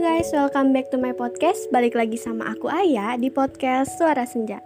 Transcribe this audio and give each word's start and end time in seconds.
guys, 0.00 0.32
welcome 0.32 0.72
back 0.72 0.88
to 0.88 0.96
my 0.96 1.12
podcast. 1.12 1.68
Balik 1.68 1.92
lagi 1.92 2.16
sama 2.16 2.56
aku 2.56 2.72
Aya 2.72 3.20
di 3.20 3.28
podcast 3.28 4.00
Suara 4.00 4.24
Senja. 4.24 4.64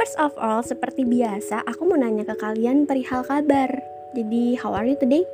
First 0.00 0.16
of 0.16 0.32
all, 0.40 0.64
seperti 0.64 1.04
biasa, 1.04 1.60
aku 1.68 1.92
mau 1.92 2.00
nanya 2.00 2.24
ke 2.24 2.32
kalian 2.40 2.88
perihal 2.88 3.20
kabar. 3.20 3.68
Jadi, 4.16 4.56
how 4.56 4.72
are 4.72 4.88
you 4.88 4.96
today? 4.96 5.28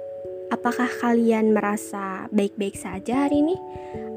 Apakah 0.51 0.91
kalian 0.99 1.55
merasa 1.55 2.27
baik-baik 2.35 2.75
saja 2.75 3.31
hari 3.31 3.47
ini? 3.47 3.55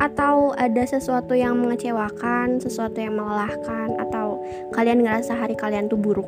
Atau 0.01 0.57
ada 0.57 0.89
sesuatu 0.89 1.37
yang 1.37 1.53
mengecewakan, 1.61 2.57
sesuatu 2.57 2.97
yang 2.97 3.13
melelahkan, 3.13 4.01
atau 4.01 4.41
kalian 4.73 5.05
ngerasa 5.05 5.37
hari 5.37 5.53
kalian 5.53 5.85
tuh 5.85 6.01
buruk? 6.01 6.25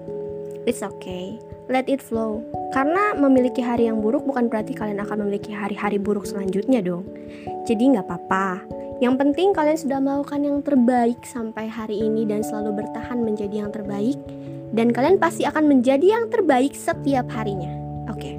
It's 0.69 0.85
okay, 0.85 1.41
let 1.65 1.89
it 1.89 1.97
flow. 1.97 2.45
Karena 2.77 3.17
memiliki 3.17 3.65
hari 3.65 3.89
yang 3.89 4.05
buruk 4.05 4.21
bukan 4.29 4.53
berarti 4.53 4.77
kalian 4.77 5.01
akan 5.01 5.25
memiliki 5.25 5.49
hari-hari 5.49 5.97
buruk 5.97 6.29
selanjutnya 6.29 6.85
dong. 6.85 7.09
Jadi 7.65 7.97
nggak 7.97 8.05
apa-apa. 8.05 8.82
Yang 9.01 9.15
penting 9.25 9.49
kalian 9.55 9.79
sudah 9.79 9.99
melakukan 10.03 10.41
yang 10.45 10.59
terbaik 10.61 11.17
sampai 11.25 11.65
hari 11.65 11.97
ini 12.03 12.29
dan 12.29 12.45
selalu 12.45 12.85
bertahan 12.85 13.23
menjadi 13.23 13.65
yang 13.65 13.71
terbaik. 13.73 14.19
Dan 14.73 14.89
kalian 14.89 15.21
pasti 15.21 15.45
akan 15.45 15.69
menjadi 15.69 16.17
yang 16.17 16.25
terbaik 16.33 16.73
setiap 16.73 17.29
harinya. 17.29 17.69
Oke. 18.09 18.17
Okay. 18.19 18.35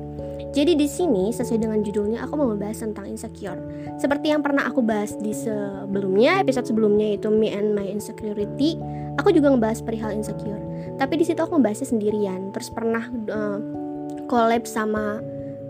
Jadi 0.55 0.79
di 0.79 0.87
sini 0.87 1.35
sesuai 1.35 1.67
dengan 1.67 1.83
judulnya 1.83 2.23
aku 2.23 2.39
mau 2.39 2.47
membahas 2.47 2.87
tentang 2.87 3.11
insecure. 3.11 3.59
Seperti 3.99 4.31
yang 4.31 4.39
pernah 4.39 4.71
aku 4.71 4.87
bahas 4.87 5.19
di 5.19 5.35
sebelumnya, 5.35 6.39
episode 6.43 6.71
sebelumnya 6.71 7.19
itu 7.19 7.27
me 7.27 7.51
and 7.51 7.75
my 7.75 7.83
insecurity, 7.83 8.79
aku 9.19 9.35
juga 9.35 9.51
ngebahas 9.51 9.83
perihal 9.83 10.15
insecure. 10.15 10.63
Tapi 10.95 11.19
di 11.19 11.27
situ 11.27 11.43
aku 11.43 11.59
membahasnya 11.59 11.91
sendirian. 11.91 12.55
Terus 12.55 12.71
pernah 12.71 13.03
uh, 13.11 13.59
collab 14.31 14.63
sama 14.63 15.19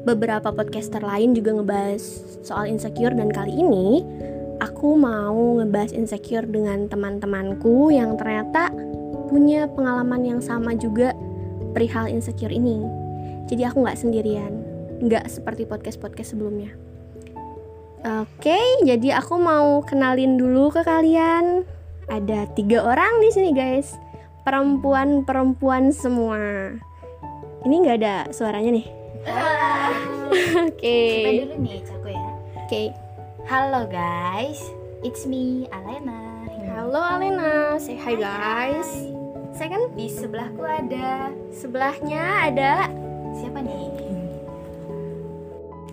beberapa 0.04 0.52
podcaster 0.52 1.00
lain 1.00 1.32
juga 1.32 1.56
ngebahas 1.56 2.04
soal 2.44 2.68
insecure 2.68 3.16
dan 3.16 3.32
kali 3.32 3.56
ini 3.56 4.04
aku 4.84 5.00
mau 5.00 5.56
ngebahas 5.56 5.96
insecure 5.96 6.44
dengan 6.44 6.84
teman-temanku 6.92 7.88
yang 7.88 8.20
ternyata 8.20 8.68
punya 9.32 9.64
pengalaman 9.64 10.20
yang 10.20 10.40
sama 10.44 10.76
juga 10.76 11.16
perihal 11.72 12.04
insecure 12.04 12.52
ini. 12.52 12.84
Jadi 13.48 13.64
aku 13.64 13.80
nggak 13.80 13.96
sendirian 13.96 14.52
nggak 15.00 15.24
seperti 15.32 15.64
podcast-podcast 15.64 16.36
sebelumnya. 16.36 16.76
Oke, 18.28 18.60
jadi 18.84 19.24
aku 19.24 19.40
mau 19.40 19.80
kenalin 19.88 20.36
dulu 20.36 20.68
ke 20.68 20.84
kalian. 20.84 21.64
Ada 22.12 22.52
tiga 22.52 22.84
orang 22.84 23.24
di 23.24 23.32
sini 23.32 23.56
guys, 23.56 23.96
perempuan-perempuan 24.44 25.96
semua. 25.96 26.76
Ini 27.64 27.74
nggak 27.88 27.96
ada 28.04 28.28
suaranya 28.36 28.76
nih. 28.76 28.86
Oke. 30.68 30.76
Okay. 30.76 31.48
dulu 31.48 31.56
nih, 31.56 31.72
ya. 31.72 31.80
Oke. 31.80 32.20
Okay. 32.68 33.03
Halo 33.44 33.84
guys, 33.84 34.56
it's 35.04 35.28
me 35.28 35.68
Alena. 35.68 36.48
Halo 36.64 36.96
Alena, 36.96 37.76
say 37.76 37.92
hi 37.92 38.16
guys. 38.16 38.88
Saya 39.52 39.76
kan 39.76 39.92
di 39.92 40.08
sebelahku 40.08 40.64
ada, 40.64 41.28
sebelahnya 41.52 42.48
ada 42.48 42.88
siapa 43.36 43.60
nih? 43.60 43.92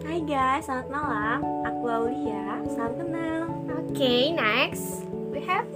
Hai 0.08 0.24
guys, 0.24 0.72
selamat 0.72 0.88
malam. 0.96 1.40
Aku 1.68 1.84
Aulia, 1.92 2.64
salam 2.72 2.96
kenal. 2.96 3.44
Oke, 3.84 4.00
okay, 4.00 4.32
next 4.32 5.04
we 5.36 5.44
have 5.44 5.68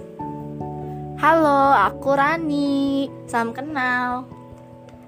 Halo, 1.20 1.76
aku 1.76 2.16
Rani. 2.16 3.12
Salam 3.28 3.52
kenal. 3.52 4.24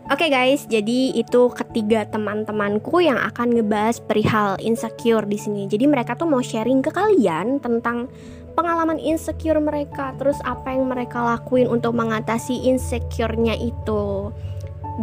Oke 0.08 0.24
okay 0.24 0.32
guys, 0.32 0.64
jadi 0.64 1.12
itu 1.20 1.52
ketiga 1.52 2.08
teman-temanku 2.08 2.96
yang 3.04 3.20
akan 3.20 3.60
ngebahas 3.60 4.00
perihal 4.00 4.56
insecure 4.56 5.28
di 5.28 5.36
sini. 5.36 5.68
Jadi 5.68 5.84
mereka 5.84 6.16
tuh 6.16 6.24
mau 6.24 6.40
sharing 6.40 6.80
ke 6.80 6.88
kalian 6.88 7.60
tentang 7.60 8.08
pengalaman 8.56 8.96
insecure 8.96 9.60
mereka, 9.60 10.16
terus 10.16 10.40
apa 10.48 10.72
yang 10.72 10.88
mereka 10.88 11.20
lakuin 11.20 11.68
untuk 11.68 11.92
mengatasi 11.92 12.72
insecure-nya 12.72 13.52
itu. 13.60 14.32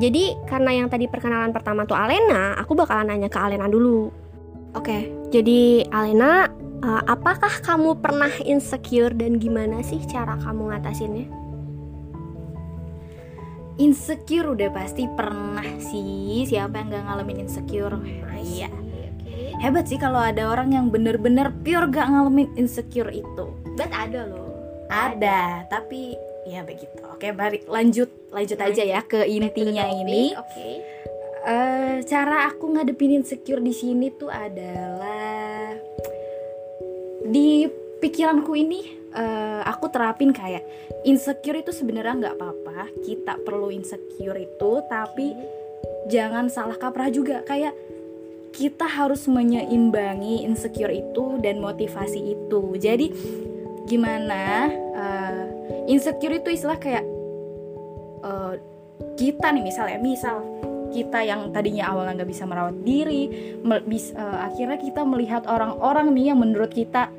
Jadi 0.01 0.41
karena 0.49 0.73
yang 0.73 0.89
tadi 0.89 1.05
perkenalan 1.05 1.53
pertama 1.53 1.85
tuh 1.85 1.93
Alena, 1.93 2.57
aku 2.57 2.73
bakalan 2.73 3.13
nanya 3.13 3.29
ke 3.29 3.37
Alena 3.37 3.69
dulu. 3.69 4.09
Oke, 4.73 4.89
okay, 4.89 5.01
jadi 5.29 5.85
Alena, 5.93 6.49
uh, 6.81 7.05
apakah 7.05 7.61
kamu 7.61 8.01
pernah 8.01 8.33
insecure 8.41 9.13
dan 9.13 9.37
gimana 9.37 9.85
sih 9.85 10.01
cara 10.09 10.33
kamu 10.41 10.73
ngatasinnya? 10.73 11.44
Insecure 13.75 14.55
udah 14.55 14.69
pasti 14.71 15.03
pernah 15.11 15.65
sih. 15.83 16.47
Siapa 16.47 16.79
yang 16.79 16.87
gak 16.95 17.03
ngalamin 17.11 17.43
insecure? 17.43 17.99
Iya. 18.35 18.71
Okay. 18.71 19.51
Hebat 19.59 19.91
sih 19.91 19.99
kalau 19.99 20.21
ada 20.21 20.47
orang 20.47 20.71
yang 20.71 20.87
bener-bener 20.87 21.51
pure 21.63 21.91
gak 21.91 22.07
ngalamin 22.07 22.47
insecure 22.55 23.11
itu. 23.11 23.51
Bet 23.75 23.91
ada 23.91 24.27
loh. 24.27 24.45
Ada, 24.85 25.17
ada. 25.17 25.39
tapi 25.67 26.13
ya 26.45 26.61
begitu 26.61 27.01
oke 27.09 27.25
balik 27.33 27.65
lanjut 27.65 28.07
lanjut 28.29 28.59
aja 28.61 28.85
ya 28.85 29.01
ke 29.01 29.25
intinya 29.25 29.89
ini 29.89 30.37
oke 30.37 30.45
okay. 30.45 30.73
uh, 31.41 31.49
eh, 31.49 31.93
cara 32.05 32.45
aku 32.53 32.69
ngadepin 32.69 33.17
insecure 33.17 33.57
di 33.57 33.73
sini 33.73 34.13
tuh 34.13 34.29
adalah 34.29 35.73
di 37.25 37.65
pikiranku 37.97 38.53
ini 38.53 39.09
uh, 39.17 39.65
aku 39.65 39.89
terapin 39.89 40.29
kayak 40.29 40.61
insecure 41.01 41.57
itu 41.57 41.73
sebenarnya 41.73 42.13
nggak 42.13 42.35
apa-apa 42.37 42.64
kita 43.03 43.39
perlu 43.41 43.71
insecure 43.71 44.39
itu 44.39 44.71
tapi 44.91 45.35
jangan 46.11 46.51
salah 46.51 46.75
kaprah 46.75 47.09
juga. 47.09 47.41
Kayak 47.47 47.73
kita 48.55 48.87
harus 48.87 49.27
menyeimbangi 49.27 50.47
insecure 50.47 50.91
itu 50.91 51.39
dan 51.43 51.59
motivasi 51.59 52.35
itu. 52.35 52.63
Jadi 52.79 53.11
gimana 53.85 54.71
uh, 54.95 55.43
insecure 55.85 56.39
itu 56.39 56.49
istilah 56.55 56.79
kayak 56.79 57.05
uh, 58.25 58.55
kita 59.19 59.51
nih 59.51 59.63
misalnya 59.63 59.99
misal 60.01 60.41
kita 60.95 61.19
yang 61.27 61.51
tadinya 61.51 61.91
awalnya 61.91 62.23
nggak 62.23 62.31
bisa 62.31 62.47
merawat 62.47 62.75
diri 62.87 63.27
bis, 63.83 64.15
uh, 64.15 64.47
akhirnya 64.47 64.79
kita 64.79 65.03
melihat 65.03 65.43
orang-orang 65.45 66.15
nih 66.15 66.31
yang 66.31 66.39
menurut 66.39 66.71
kita 66.71 67.11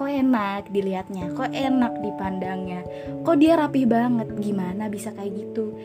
kok 0.00 0.08
enak 0.08 0.72
dilihatnya 0.72 1.28
kok 1.36 1.52
enak 1.52 1.92
dipandangnya 2.00 2.80
kok 3.20 3.36
dia 3.36 3.60
rapih 3.60 3.84
banget 3.84 4.32
gimana 4.40 4.88
bisa 4.88 5.12
kayak 5.12 5.36
gitu? 5.36 5.76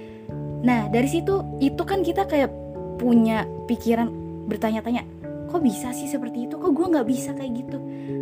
Nah 0.63 0.87
dari 0.87 1.11
situ 1.11 1.43
itu 1.59 1.83
kan 1.83 1.99
kita 1.99 2.23
kayak 2.23 2.47
punya 2.95 3.43
pikiran 3.67 4.07
bertanya-tanya 4.47 5.03
kok 5.51 5.59
bisa 5.59 5.91
sih 5.91 6.07
seperti 6.07 6.47
itu? 6.47 6.55
Kok 6.55 6.71
gue 6.71 6.87
nggak 6.95 7.07
bisa 7.11 7.35
kayak 7.35 7.51
gitu? 7.59 7.77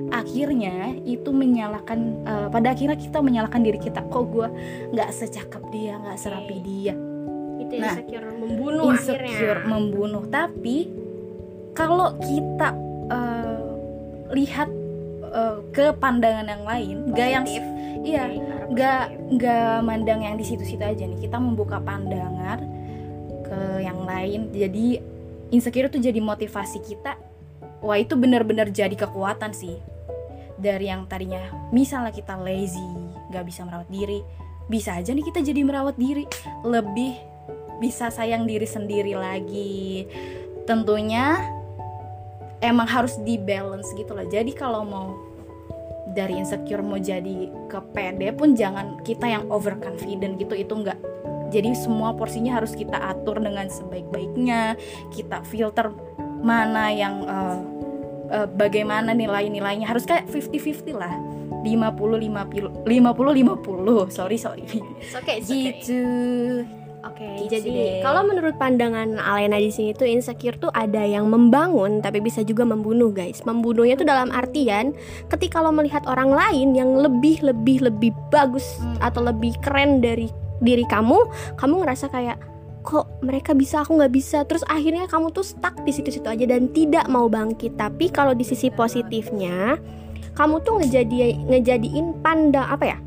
Akhirnya 0.09 0.97
itu 1.05 1.29
menyalahkan 1.29 1.99
uh, 2.25 2.47
pada 2.49 2.73
akhirnya 2.73 2.97
kita 2.97 3.21
menyalahkan 3.21 3.61
diri 3.61 3.77
kita 3.77 4.01
kok 4.09 4.25
gue 4.33 4.47
nggak 4.97 5.09
secakep 5.13 5.63
dia 5.69 5.93
nggak 6.01 6.17
serapi 6.17 6.57
dia? 6.65 6.97
Itu 7.61 7.73
nah, 7.77 7.93
insecure 7.93 8.33
membunuh 8.33 8.83
insecure 8.97 9.61
akhirnya. 9.61 9.69
membunuh. 9.69 10.23
Tapi 10.25 10.77
kalau 11.77 12.17
kita 12.17 12.73
uh, 13.13 13.61
lihat 14.33 14.82
uh, 15.33 15.57
ke 15.73 15.91
pandangan 15.97 16.45
yang 16.45 16.63
lain 16.63 16.97
gak 17.11 17.29
yang 17.33 17.45
iya 18.05 18.23
gak 18.71 19.03
gak 19.41 19.81
mandang 19.81 20.21
yang 20.21 20.37
di 20.37 20.45
situ-situ 20.45 20.81
aja 20.81 21.03
nih. 21.03 21.27
Kita 21.27 21.41
membuka 21.41 21.81
pandangan 21.81 22.61
ke 23.43 23.59
yang 23.83 24.05
lain. 24.05 24.53
Jadi 24.53 25.01
insecure 25.51 25.89
itu 25.89 25.99
jadi 25.99 26.19
motivasi 26.21 26.79
kita. 26.85 27.17
Wah 27.83 27.99
itu 27.99 28.15
benar-benar 28.15 28.71
jadi 28.71 28.93
kekuatan 28.93 29.51
sih. 29.51 29.75
Dari 30.55 30.87
yang 30.87 31.09
tadinya 31.09 31.69
misalnya 31.73 32.13
kita 32.13 32.39
lazy 32.39 32.85
nggak 33.33 33.45
bisa 33.49 33.65
merawat 33.65 33.89
diri 33.89 34.21
bisa 34.71 34.95
aja 34.95 35.11
nih 35.11 35.25
kita 35.27 35.43
jadi 35.43 35.61
merawat 35.63 35.95
diri. 35.99 36.23
Lebih 36.63 37.13
bisa 37.83 38.07
sayang 38.07 38.47
diri 38.47 38.67
sendiri 38.67 39.15
lagi. 39.17 40.07
Tentunya 40.63 41.35
emang 42.63 42.87
harus 42.87 43.19
di 43.21 43.35
balance 43.35 43.91
gitu 43.93 44.15
loh. 44.15 44.25
Jadi 44.25 44.55
kalau 44.55 44.87
mau 44.87 45.07
dari 46.15 46.39
insecure 46.39 46.79
mau 46.79 46.97
jadi 46.97 47.51
ke 47.67 47.79
pede 47.91 48.31
pun 48.31 48.55
jangan 48.55 49.01
kita 49.03 49.27
yang 49.27 49.49
overconfident 49.49 50.37
gitu 50.37 50.53
itu 50.53 50.73
enggak 50.77 50.99
jadi 51.53 51.73
semua 51.77 52.17
porsinya 52.17 52.57
harus 52.57 52.73
kita 52.73 52.97
atur 52.97 53.37
dengan 53.37 53.69
sebaik-baiknya 53.69 54.73
kita 55.13 55.45
filter 55.45 55.93
mana 56.41 56.89
yang 56.89 57.23
uh, 57.29 57.61
uh, 58.33 58.47
bagaimana 58.49 59.13
nilai-nilainya. 59.13 59.85
Harus 59.85 60.09
kayak 60.09 60.25
50-50 60.33 60.97
lah. 60.97 61.13
50 61.63 61.63
50 61.63 62.83
50 62.83 62.89
50 62.89 64.09
sorry 64.11 64.35
sorry. 64.41 64.65
Oke 64.65 64.83
okay, 65.15 65.37
gitu 65.45 66.03
Oke, 67.03 67.19
okay, 67.19 67.51
gitu 67.51 67.67
jadi 67.67 67.99
kalau 67.99 68.23
menurut 68.23 68.55
pandangan 68.55 69.19
Alena 69.19 69.59
di 69.59 69.67
sini 69.67 69.91
tuh 69.91 70.07
insecure 70.07 70.55
tuh 70.55 70.71
ada 70.71 71.03
yang 71.03 71.27
membangun 71.27 71.99
tapi 71.99 72.23
bisa 72.23 72.47
juga 72.47 72.63
membunuh, 72.63 73.11
guys. 73.11 73.43
Membunuhnya 73.43 73.99
tuh 73.99 74.07
dalam 74.07 74.31
artian 74.31 74.95
ketika 75.27 75.59
lo 75.59 75.75
melihat 75.75 76.07
orang 76.07 76.31
lain 76.31 76.71
yang 76.71 76.95
lebih 76.95 77.43
lebih 77.43 77.83
lebih 77.83 78.15
bagus 78.31 78.63
hmm. 78.79 79.03
atau 79.03 79.19
lebih 79.19 79.51
keren 79.59 79.99
dari 79.99 80.31
diri 80.63 80.87
kamu, 80.87 81.19
kamu 81.59 81.83
ngerasa 81.83 82.07
kayak 82.07 82.39
kok 82.87 83.07
mereka 83.19 83.51
bisa 83.55 83.83
aku 83.83 83.99
nggak 83.99 84.13
bisa 84.13 84.43
terus 84.43 84.63
akhirnya 84.67 85.07
kamu 85.07 85.31
tuh 85.31 85.43
stuck 85.43 85.73
di 85.87 85.91
situ-situ 85.95 86.27
aja 86.27 86.43
dan 86.43 86.67
tidak 86.75 87.07
mau 87.07 87.31
bangkit 87.31 87.79
tapi 87.79 88.11
kalau 88.11 88.35
di 88.35 88.43
sisi 88.43 88.67
positifnya 88.67 89.79
kamu 90.35 90.59
tuh 90.67 90.83
ngejadi 90.83 91.47
ngejadiin 91.47 92.19
pandang 92.19 92.67
apa 92.67 92.85
ya 92.91 92.97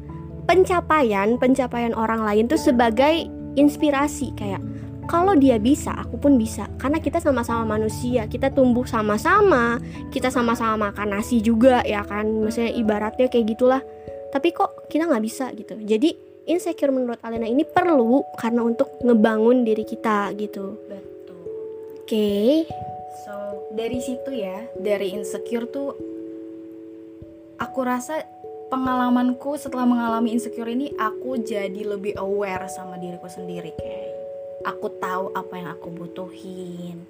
pencapaian 0.48 1.36
pencapaian 1.36 1.92
orang 1.92 2.24
lain 2.24 2.48
tuh 2.48 2.56
sebagai 2.56 3.28
inspirasi 3.56 4.36
kayak 4.36 4.60
kalau 5.06 5.38
dia 5.38 5.56
bisa, 5.62 5.94
aku 5.94 6.18
pun 6.18 6.34
bisa. 6.34 6.66
Karena 6.82 6.98
kita 6.98 7.22
sama-sama 7.22 7.78
manusia, 7.78 8.26
kita 8.26 8.50
tumbuh 8.50 8.82
sama-sama, 8.90 9.78
kita 10.10 10.34
sama-sama 10.34 10.90
makan 10.90 11.14
nasi 11.14 11.38
juga 11.38 11.78
ya 11.86 12.02
kan. 12.02 12.26
Maksudnya 12.26 12.74
ibaratnya 12.74 13.30
kayak 13.30 13.54
gitulah. 13.54 13.82
Tapi 14.34 14.50
kok 14.50 14.90
kita 14.90 15.06
nggak 15.06 15.22
bisa 15.22 15.54
gitu. 15.54 15.78
Jadi 15.78 16.26
insecure 16.46 16.94
menurut 16.94 17.18
Alena 17.26 17.46
ini 17.46 17.66
perlu 17.66 18.22
karena 18.38 18.62
untuk 18.62 19.02
ngebangun 19.02 19.66
diri 19.66 19.82
kita 19.82 20.30
gitu. 20.38 20.78
betul 20.86 21.38
Oke. 22.06 22.64
so 23.26 23.34
dari 23.74 23.98
situ 23.98 24.30
ya 24.30 24.62
dari 24.78 25.10
insecure 25.10 25.66
tuh 25.66 25.90
aku 27.58 27.80
rasa 27.82 28.22
pengalamanku 28.66 29.54
setelah 29.54 29.86
mengalami 29.86 30.34
insecure 30.34 30.66
ini 30.66 30.90
aku 30.96 31.38
jadi 31.38 31.86
lebih 31.86 32.18
aware 32.18 32.66
sama 32.66 32.98
diriku 32.98 33.26
sendiri 33.26 33.70
kayak 33.72 34.10
aku 34.66 34.90
tahu 34.98 35.30
apa 35.32 35.52
yang 35.54 35.68
aku 35.70 35.88
butuhin 35.88 37.06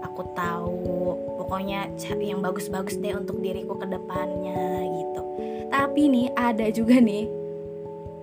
aku 0.00 0.22
tahu 0.32 1.14
pokoknya 1.36 1.92
yang 2.16 2.40
bagus-bagus 2.40 2.96
deh 2.96 3.12
untuk 3.12 3.38
diriku 3.38 3.76
ke 3.76 3.86
depannya 3.86 4.80
gitu 4.88 5.20
tapi 5.68 6.08
nih 6.08 6.32
ada 6.32 6.66
juga 6.72 6.96
nih 6.96 7.28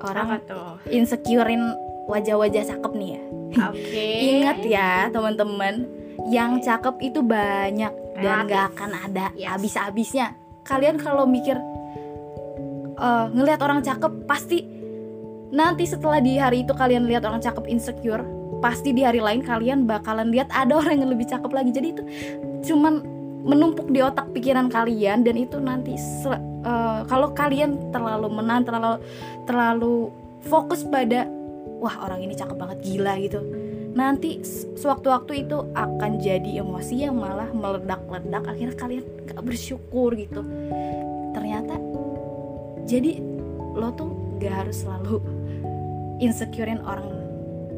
orang 0.01 0.41
insecurein 0.89 1.61
wajah-wajah 2.09 2.63
cakep 2.65 2.93
nih 2.95 3.09
ya 3.17 3.23
Oke. 3.57 4.05
Ingat 4.29 4.59
ya 4.61 4.91
teman-teman, 5.09 5.87
yang 6.29 6.59
cakep 6.59 6.95
itu 7.01 7.23
banyak 7.23 7.89
dan 8.19 8.43
Relatif. 8.43 8.51
gak 8.51 8.65
akan 8.75 8.91
ada 8.93 9.25
Yes. 9.33 9.49
habis-habisnya. 9.49 10.27
Kalian 10.61 10.99
kalau 10.99 11.23
mikir 11.23 11.55
eh, 12.97 13.25
ngelihat 13.31 13.59
orang 13.63 13.79
cakep 13.85 14.25
pasti. 14.25 14.65
Nanti 15.47 15.87
setelah 15.87 16.19
di 16.19 16.35
hari 16.35 16.67
itu 16.67 16.75
kalian 16.75 17.07
lihat 17.07 17.23
orang 17.23 17.39
cakep 17.39 17.71
insecure, 17.71 18.19
pasti 18.59 18.91
di 18.91 19.07
hari 19.07 19.23
lain 19.23 19.39
kalian 19.45 19.87
bakalan 19.87 20.27
lihat 20.27 20.51
ada 20.51 20.75
orang 20.75 20.99
yang 20.99 21.09
lebih 21.13 21.29
cakep 21.29 21.51
lagi. 21.53 21.71
Jadi 21.71 21.87
itu 21.95 22.03
cuman 22.67 22.99
menumpuk 23.47 23.87
di 23.95 24.03
otak 24.03 24.27
pikiran 24.35 24.67
kalian 24.67 25.23
dan 25.23 25.35
itu 25.39 25.55
nanti 25.61 25.95
eh, 25.95 27.01
kalau 27.07 27.31
kalian 27.31 27.93
terlalu 27.95 28.27
menahan 28.27 28.67
terlalu 28.67 28.99
terlalu 29.47 30.11
fokus 30.43 30.83
pada 30.83 31.25
wah 31.79 31.95
orang 32.03 32.25
ini 32.25 32.33
cakep 32.35 32.57
banget 32.57 32.77
gila 32.83 33.13
gitu. 33.21 33.39
Nanti 33.97 34.45
sewaktu-waktu 34.77 35.49
itu 35.49 35.57
akan 35.73 36.21
jadi 36.21 36.61
emosi 36.61 37.09
yang 37.09 37.17
malah 37.17 37.49
meledak-ledak. 37.49 38.45
Akhirnya 38.45 38.77
kalian 38.77 39.03
gak 39.25 39.41
bersyukur 39.41 40.13
gitu. 40.13 40.45
Ternyata 41.33 41.81
jadi 42.87 43.19
lo 43.77 43.93
tuh 43.93 44.09
gak 44.39 44.65
harus 44.65 44.81
selalu 44.81 45.19
insecurein 46.17 46.81
orang 46.81 47.05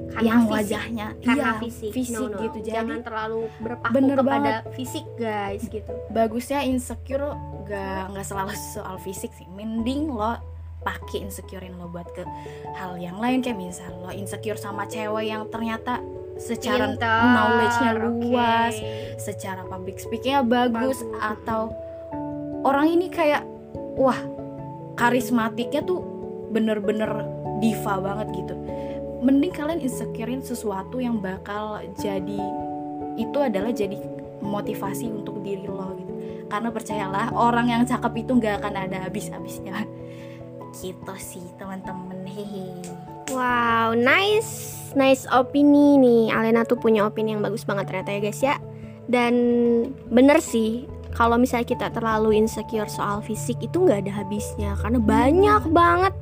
Karena 0.10 0.26
yang 0.26 0.42
fisik. 0.42 0.54
wajahnya 0.56 1.08
Karena 1.22 1.38
iya, 1.38 1.50
fisik. 1.62 1.92
fisik 1.94 2.16
No, 2.18 2.22
no. 2.32 2.38
gitu 2.40 2.58
jadi 2.64 2.76
Jangan 2.82 3.00
terlalu 3.04 3.40
berpaku 3.62 3.94
Bener 3.94 4.16
kepada 4.18 4.52
fisik 4.74 5.06
guys 5.16 5.64
gitu. 5.68 5.94
bagusnya 6.10 6.60
insecure 6.64 7.36
gak 7.66 8.10
nggak 8.10 8.26
selalu 8.26 8.54
soal 8.74 8.98
fisik 8.98 9.30
sih 9.36 9.46
mending 9.52 10.10
lo 10.10 10.34
pakai 10.80 11.22
insecurein 11.22 11.76
lo 11.76 11.92
buat 11.92 12.08
ke 12.16 12.24
hal 12.74 12.96
yang 12.98 13.20
lain 13.20 13.44
kayak 13.44 13.60
misal 13.60 13.92
lo 14.00 14.10
insecure 14.10 14.56
sama 14.56 14.88
cewek 14.88 15.28
yang 15.28 15.44
ternyata 15.52 16.00
secara 16.40 16.96
knowledge-nya 16.96 17.92
luas 18.00 18.74
secara 19.20 19.68
public 19.68 20.00
speakingnya 20.00 20.40
bagus, 20.42 21.04
Bagus. 21.04 21.20
atau 21.20 21.76
orang 22.64 22.96
ini 22.96 23.12
kayak 23.12 23.44
wah 24.00 24.16
karismatiknya 25.00 25.88
tuh 25.88 26.04
bener-bener 26.52 27.24
diva 27.64 27.96
banget 28.04 28.28
gitu. 28.36 28.56
Mending 29.24 29.56
kalian 29.56 29.80
insecurein 29.80 30.44
sesuatu 30.44 31.00
yang 31.00 31.24
bakal 31.24 31.80
jadi 31.96 32.44
itu 33.16 33.38
adalah 33.40 33.72
jadi 33.72 33.96
motivasi 34.44 35.08
untuk 35.08 35.40
diri 35.40 35.68
lo 35.68 35.96
gitu. 35.96 36.14
Karena 36.52 36.70
percayalah 36.72 37.32
orang 37.32 37.72
yang 37.72 37.82
cakep 37.88 38.28
itu 38.28 38.32
nggak 38.36 38.60
akan 38.60 38.76
ada 38.76 39.08
habis-habisnya. 39.08 39.88
Gitu 40.70 41.14
sih 41.18 41.46
teman-teman. 41.58 42.30
Hehe. 42.30 42.78
Wow, 43.34 43.98
nice, 43.98 44.94
nice 44.94 45.26
opini 45.30 45.98
nih. 45.98 46.30
Alena 46.30 46.62
tuh 46.62 46.78
punya 46.78 47.10
opini 47.10 47.34
yang 47.34 47.42
bagus 47.42 47.66
banget 47.66 47.90
ternyata 47.90 48.14
ya 48.14 48.20
guys 48.22 48.42
ya. 48.42 48.56
Dan 49.10 49.34
bener 50.14 50.38
sih, 50.42 50.86
kalau 51.20 51.36
misalnya 51.36 51.68
kita 51.68 51.92
terlalu 51.92 52.40
insecure 52.40 52.88
soal 52.88 53.20
fisik 53.20 53.60
itu 53.60 53.84
nggak 53.84 54.08
ada 54.08 54.24
habisnya. 54.24 54.80
Karena 54.80 55.04
banyak 55.04 55.68
banget 55.76 56.16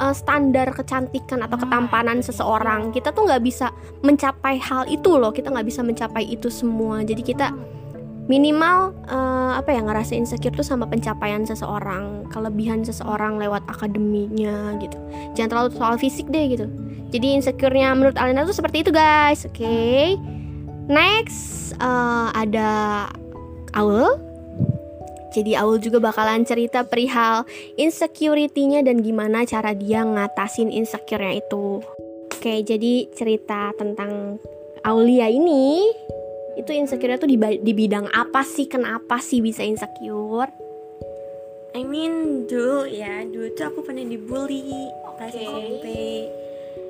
uh, 0.00 0.16
standar 0.16 0.72
kecantikan 0.72 1.44
atau 1.44 1.58
Nah, 1.58 1.66
ketampanan 1.66 2.22
seseorang. 2.22 2.94
Kita 2.94 3.10
tuh 3.10 3.26
nggak 3.26 3.42
bisa 3.42 3.74
mencapai 4.06 4.62
hal 4.62 4.86
itu 4.86 5.18
loh. 5.18 5.34
Kita 5.34 5.50
nggak 5.50 5.66
bisa 5.66 5.82
mencapai 5.82 6.22
itu 6.22 6.46
semua. 6.48 7.02
Jadi 7.02 7.26
kita 7.26 7.50
minimal 8.30 8.94
uh, 9.10 9.58
apa 9.58 9.74
ya 9.74 9.82
ngerasa 9.82 10.14
insecure 10.14 10.54
tuh 10.54 10.62
sama 10.62 10.86
pencapaian 10.86 11.42
seseorang, 11.42 12.30
kelebihan 12.30 12.86
seseorang 12.86 13.42
lewat 13.42 13.66
akademinya 13.66 14.78
gitu. 14.78 14.96
Jangan 15.34 15.50
terlalu 15.50 15.68
soal 15.74 15.94
fisik 15.98 16.30
deh 16.30 16.46
gitu. 16.46 16.70
Jadi 17.10 17.42
insecure-nya 17.42 17.90
menurut 17.98 18.14
Alena 18.14 18.46
tuh 18.46 18.54
seperti 18.54 18.86
itu 18.86 18.94
guys. 18.94 19.44
Oke. 19.44 20.14
Next 20.86 21.74
eh, 21.76 22.28
ada 22.32 22.70
Aul 23.76 24.27
jadi 25.28 25.60
Aul 25.60 25.76
juga 25.76 26.00
bakalan 26.00 26.48
cerita 26.48 26.88
perihal 26.88 27.44
insecurity-nya 27.76 28.80
dan 28.80 29.04
gimana 29.04 29.44
cara 29.44 29.76
dia 29.76 30.00
ngatasin 30.00 30.72
insecure-nya 30.72 31.44
itu. 31.44 31.84
Oke 32.32 32.64
jadi 32.64 33.10
cerita 33.12 33.76
tentang 33.76 34.40
Aulia 34.86 35.28
ini 35.28 35.84
itu 36.56 36.70
insecure-nya 36.72 37.20
tuh 37.20 37.28
di, 37.28 37.36
di 37.36 37.72
bidang 37.76 38.08
apa 38.08 38.40
sih? 38.40 38.64
Kenapa 38.70 39.20
sih 39.20 39.44
bisa 39.44 39.60
insecure? 39.60 40.48
I 41.76 41.84
mean 41.84 42.48
dulu 42.48 42.88
ya 42.88 43.20
dulu 43.28 43.52
tuh 43.52 43.68
aku 43.68 43.84
pernah 43.84 44.08
dibully 44.08 44.88
pas 45.20 45.28
Oke. 45.28 45.44
SMP. 45.44 45.86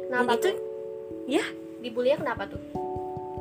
Kenapa 0.06 0.31
Dan 0.31 0.38
itu 0.38 0.46
tuh? 0.46 0.56
Ya? 1.26 1.44
Dibully 1.82 2.14
kenapa 2.14 2.46
tuh? 2.46 2.62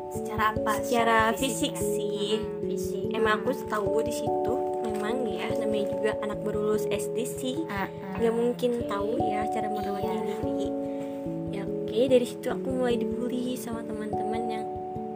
Secara 0.10 0.58
apa? 0.58 0.74
Secara 0.82 1.18
fisik 1.38 1.78
sih. 1.78 2.42
Fisik. 2.66 3.14
Emang 3.14 3.46
aku 3.46 3.54
tahu 3.70 4.02
di 4.02 4.12
situ 4.16 4.57
memang 4.98 5.16
ya 5.24 5.48
namanya 5.56 5.86
juga 5.88 6.12
anak 6.20 6.42
baru 6.42 6.60
lulus 6.66 6.86
SD 6.88 7.18
sih 7.30 7.56
nggak 8.18 8.34
mungkin 8.34 8.72
tahu 8.84 9.22
ya 9.22 9.46
cara 9.48 9.70
merawat 9.70 10.02
Iya. 10.02 10.14
diri 10.42 10.68
ya 11.52 11.64
oke 11.64 12.00
dari 12.10 12.26
situ 12.26 12.48
aku 12.48 12.68
mulai 12.68 12.98
dibully 12.98 13.54
sama 13.56 13.82
teman-teman 13.82 14.42
yang 14.50 14.66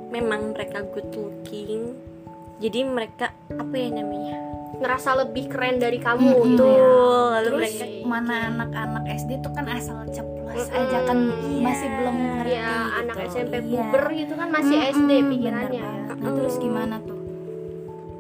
memang 0.08 0.54
mereka 0.54 0.86
good 0.86 1.10
looking 1.12 1.98
jadi 2.58 2.80
mereka 2.84 3.34
apa 3.50 3.74
ya 3.74 3.90
namanya 3.92 4.38
ngerasa 4.72 5.10
lebih 5.20 5.46
keren 5.48 5.78
dari 5.78 5.98
kamu 5.98 6.26
Mm-mm. 6.32 6.46
gitu 6.48 6.64
ya. 6.64 6.90
Lalu 7.36 7.50
Terus 7.52 7.62
mereka 7.70 7.86
mana 8.04 8.36
anak-anak 8.50 9.04
SD 9.12 9.32
tuh 9.40 9.52
kan 9.52 9.66
asal 9.68 9.98
ceplos 10.08 10.66
aja 10.70 10.98
kan 11.06 11.18
Iya. 11.44 11.62
masih 11.62 11.88
belum 11.92 12.16
ngerti 12.18 12.50
Ya, 12.52 12.66
gitu. 12.66 12.98
anak 12.98 13.16
SMP 13.28 13.54
Iya. 13.54 13.62
puber 13.62 14.04
gitu 14.12 14.34
kan 14.36 14.48
masih 14.50 14.74
Mm-mm, 14.76 14.90
SD 14.92 15.10
bener 15.12 15.30
pikirannya. 15.32 15.86
Nah, 16.16 16.32
terus 16.34 16.56
gimana 16.58 16.96
tuh? 17.00 17.18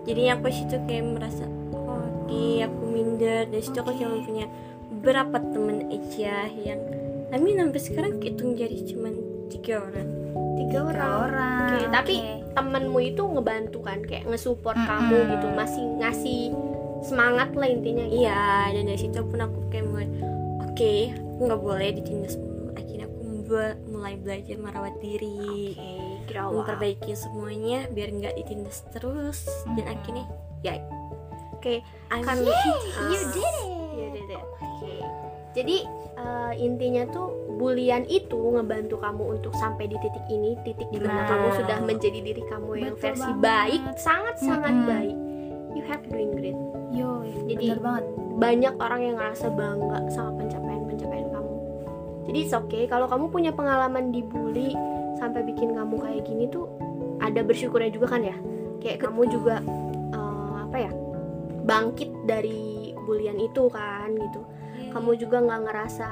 Jadi 0.04 0.34
aku 0.34 0.50
situ 0.50 0.76
kayak 0.84 1.06
merasa 1.08 1.46
oh, 1.72 2.00
oke 2.00 2.42
aku 2.62 2.82
minder 2.86 3.46
dan 3.46 3.60
situ 3.60 3.78
aku 3.78 3.92
cuma 3.94 4.18
punya 4.20 4.46
beberapa 4.92 5.38
temen 5.42 5.88
aja 5.88 6.36
yang 6.52 6.80
tapi 7.28 7.48
sampai 7.54 7.80
sekarang 7.80 8.14
hitung 8.18 8.54
jadi 8.54 8.78
cuma 8.86 9.10
tiga 9.48 9.82
orang 9.82 10.10
Tiga 10.54 10.88
orang. 10.88 11.12
orang. 11.26 11.68
Oke, 11.68 11.84
tapi 11.92 12.14
oke. 12.16 12.54
temenmu 12.54 13.00
itu 13.04 13.22
ngebantu 13.26 13.80
kan 13.82 14.00
kayak 14.02 14.24
ngesupport 14.24 14.72
Mm-mm. 14.74 14.88
kamu 14.88 15.18
gitu, 15.28 15.48
masih 15.52 15.84
ngasih 15.98 16.42
semangat 17.02 17.50
lah 17.52 17.68
intinya 17.68 18.06
gitu. 18.06 18.22
iya 18.22 18.70
dan 18.70 18.84
dari 18.86 18.96
situ 18.96 19.20
pun 19.20 19.42
aku 19.42 19.60
kayak 19.68 19.84
mulai 19.84 20.08
oke 20.62 20.94
aku 21.12 21.40
nggak 21.42 21.62
boleh 21.62 21.90
ditindas 21.92 22.38
akhirnya 22.72 23.04
aku 23.04 23.20
mulai- 23.90 24.16
belajar 24.16 24.56
merawat 24.56 24.96
diri 25.02 25.76
Oke, 25.76 25.92
grow 26.34 26.48
up. 26.48 26.54
memperbaiki 26.58 27.12
semuanya 27.14 27.86
biar 27.88 28.10
nggak 28.10 28.34
ditindas 28.36 28.84
terus 28.90 29.44
dan 29.70 29.82
Mm-mm. 29.82 29.94
akhirnya 29.94 30.26
ya 30.62 30.76
Oke, 31.54 31.86
Ah. 32.10 32.26
you 33.06 33.22
did 33.30 33.38
it. 33.38 33.58
You 33.94 34.08
did 34.10 34.30
it. 34.30 34.42
Oke. 34.42 34.94
Jadi 35.52 35.78
eh, 36.16 36.54
intinya 36.58 37.06
tuh 37.08 37.30
bulian 37.56 38.02
itu 38.04 38.34
ngebantu 38.34 38.98
kamu 38.98 39.24
untuk 39.32 39.54
sampai 39.54 39.86
di 39.86 39.94
titik 39.96 40.26
ini, 40.28 40.58
titik 40.60 40.90
di 40.90 40.98
mana 40.98 41.22
Nah. 41.22 41.28
kamu 41.28 41.48
sudah 41.56 41.78
menjadi 41.80 42.20
diri 42.20 42.44
kamu 42.44 42.72
yang 42.80 42.94
Betul 42.96 43.04
versi 43.04 43.30
banget. 43.32 43.42
baik, 43.44 43.82
sangat-sangat 43.96 44.74
Mm-mm. 44.74 44.90
baik. 44.90 45.18
You 45.72 45.84
have 45.86 46.04
doing 46.04 46.32
great. 46.32 46.58
Yo, 46.92 47.10
Jadi- 47.46 47.58
bener 47.68 47.80
banget. 47.80 48.06
banyak 48.34 48.74
orang 48.76 49.02
yang 49.04 49.16
ngerasa 49.16 49.48
bangga 49.52 50.00
sama 50.10 50.32
pencapaian-pencapaian 50.36 51.28
kamu. 51.30 51.54
Jadi 52.24 52.38
it's 52.40 52.54
okay 52.54 52.84
kalau 52.86 53.06
kamu 53.06 53.30
punya 53.30 53.52
pengalaman 53.52 54.10
dibully 54.10 54.74
sampai 55.22 55.46
bikin 55.46 55.78
kamu 55.78 56.02
kayak 56.02 56.26
gini 56.26 56.50
tuh 56.50 56.66
ada 57.22 57.46
bersyukurnya 57.46 57.94
juga 57.94 58.18
kan 58.18 58.26
ya. 58.26 58.34
Kayak 58.82 59.06
kamu 59.06 59.30
juga 59.30 59.62
eh, 60.12 60.56
apa 60.66 60.78
ya? 60.82 60.92
bangkit 61.62 62.10
dari 62.26 62.90
bulian 63.06 63.38
itu 63.38 63.70
kan 63.70 64.10
gitu 64.18 64.42
Iya. 64.82 64.98
kamu 64.98 65.12
juga 65.14 65.38
nggak 65.46 65.62
ngerasa 65.62 66.08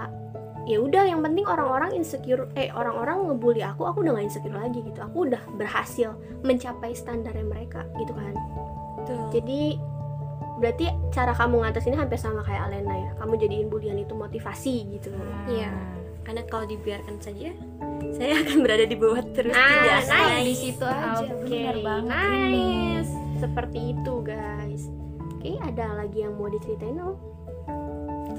ya 0.69 0.77
udah 0.77 1.09
yang 1.09 1.25
penting 1.25 1.41
orang-orang 1.41 1.97
insecure 1.97 2.45
eh 2.53 2.69
orang-orang 2.69 3.25
ngebully 3.25 3.65
aku 3.65 3.89
aku 3.89 4.05
udah 4.05 4.13
nggak 4.13 4.29
insecure 4.29 4.53
lagi 4.53 4.85
gitu 4.85 5.01
aku 5.01 5.25
udah 5.25 5.41
berhasil 5.57 6.13
mencapai 6.45 6.93
standarnya 6.93 7.41
mereka 7.41 7.81
gitu 7.97 8.13
kan 8.13 8.37
Betul. 9.01 9.19
jadi 9.33 9.61
berarti 10.61 10.85
cara 11.09 11.33
kamu 11.33 11.65
ngatasinnya 11.65 11.97
hampir 11.97 12.21
sama 12.21 12.45
kayak 12.45 12.69
Alena 12.69 12.93
ya 12.93 13.11
kamu 13.17 13.33
jadiin 13.41 13.67
bulian 13.73 13.97
itu 13.97 14.13
motivasi 14.13 14.85
gitu 14.93 15.09
Iya. 15.49 15.73
karena 16.21 16.45
kalau 16.45 16.69
dibiarkan 16.69 17.17
saja 17.17 17.49
saya 18.15 18.33
akan 18.43 18.57
berada 18.63 18.85
di 18.85 18.95
bawah 18.95 19.23
terus 19.31 19.53
Nah, 19.53 19.67
tidak 19.69 19.99
nice. 19.99 20.09
naik. 20.09 20.43
di 20.43 20.55
situ 20.55 20.85
aja 20.85 21.23
Oke, 21.23 21.47
benar 21.47 21.77
banget 21.79 22.15
ini 22.15 22.63
nice. 22.99 23.13
Seperti 23.39 23.79
itu, 23.95 24.13
guys. 24.19 24.83
Oke, 25.39 25.51
ada 25.63 25.85
lagi 25.95 26.17
yang 26.19 26.35
mau 26.35 26.51
diceritain, 26.51 26.99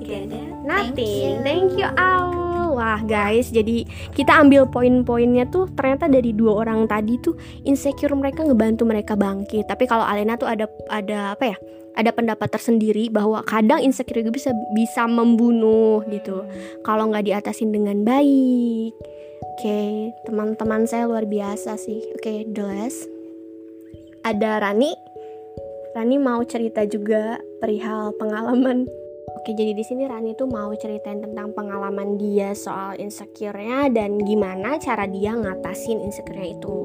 tidak 0.01 0.21
ada 0.29 0.41
Nothing. 0.61 1.41
Thank 1.41 1.77
you, 1.77 1.89
Aul. 1.97 2.77
Wah, 2.77 3.01
guys, 3.03 3.51
jadi 3.51 3.85
kita 4.15 4.41
ambil 4.41 4.65
poin-poinnya 4.69 5.49
tuh 5.51 5.67
ternyata 5.75 6.07
dari 6.07 6.31
dua 6.31 6.65
orang 6.65 6.87
tadi 6.87 7.19
tuh 7.19 7.35
insecure 7.67 8.15
mereka 8.15 8.47
ngebantu 8.47 8.87
mereka 8.87 9.19
bangkit. 9.19 9.67
Tapi 9.67 9.85
kalau 9.85 10.07
Alena 10.07 10.39
tuh 10.39 10.49
ada 10.49 10.71
ada 10.89 11.35
apa 11.35 11.51
ya? 11.51 11.57
Ada 11.99 12.15
pendapat 12.15 12.49
tersendiri 12.55 13.11
bahwa 13.11 13.43
kadang 13.43 13.83
insecure 13.83 14.23
itu 14.23 14.31
bisa 14.31 14.55
bisa 14.73 15.05
membunuh 15.11 16.07
gitu. 16.09 16.47
Kalau 16.87 17.11
nggak 17.11 17.27
diatasin 17.27 17.75
dengan 17.75 18.07
baik. 18.07 18.95
Oke, 19.61 20.17
teman-teman 20.25 20.89
saya 20.89 21.05
luar 21.05 21.29
biasa 21.29 21.77
sih. 21.77 22.01
Oke, 22.17 22.49
the 22.49 22.65
last. 22.65 23.05
Ada 24.25 24.57
Rani. 24.57 24.97
Rani 25.93 26.17
mau 26.17 26.41
cerita 26.49 26.89
juga 26.89 27.37
perihal 27.61 28.17
pengalaman 28.17 28.89
Oke, 29.37 29.53
jadi 29.53 29.77
di 29.77 29.85
sini 29.85 30.09
Rani 30.09 30.33
tuh 30.33 30.49
mau 30.49 30.73
ceritain 30.81 31.21
tentang 31.21 31.53
pengalaman 31.53 32.17
dia 32.17 32.57
soal 32.57 32.97
insecure-nya 32.97 33.93
dan 33.93 34.17
gimana 34.25 34.81
cara 34.81 35.05
dia 35.05 35.37
ngatasin 35.37 36.09
insecure-nya 36.09 36.57
itu. 36.57 36.79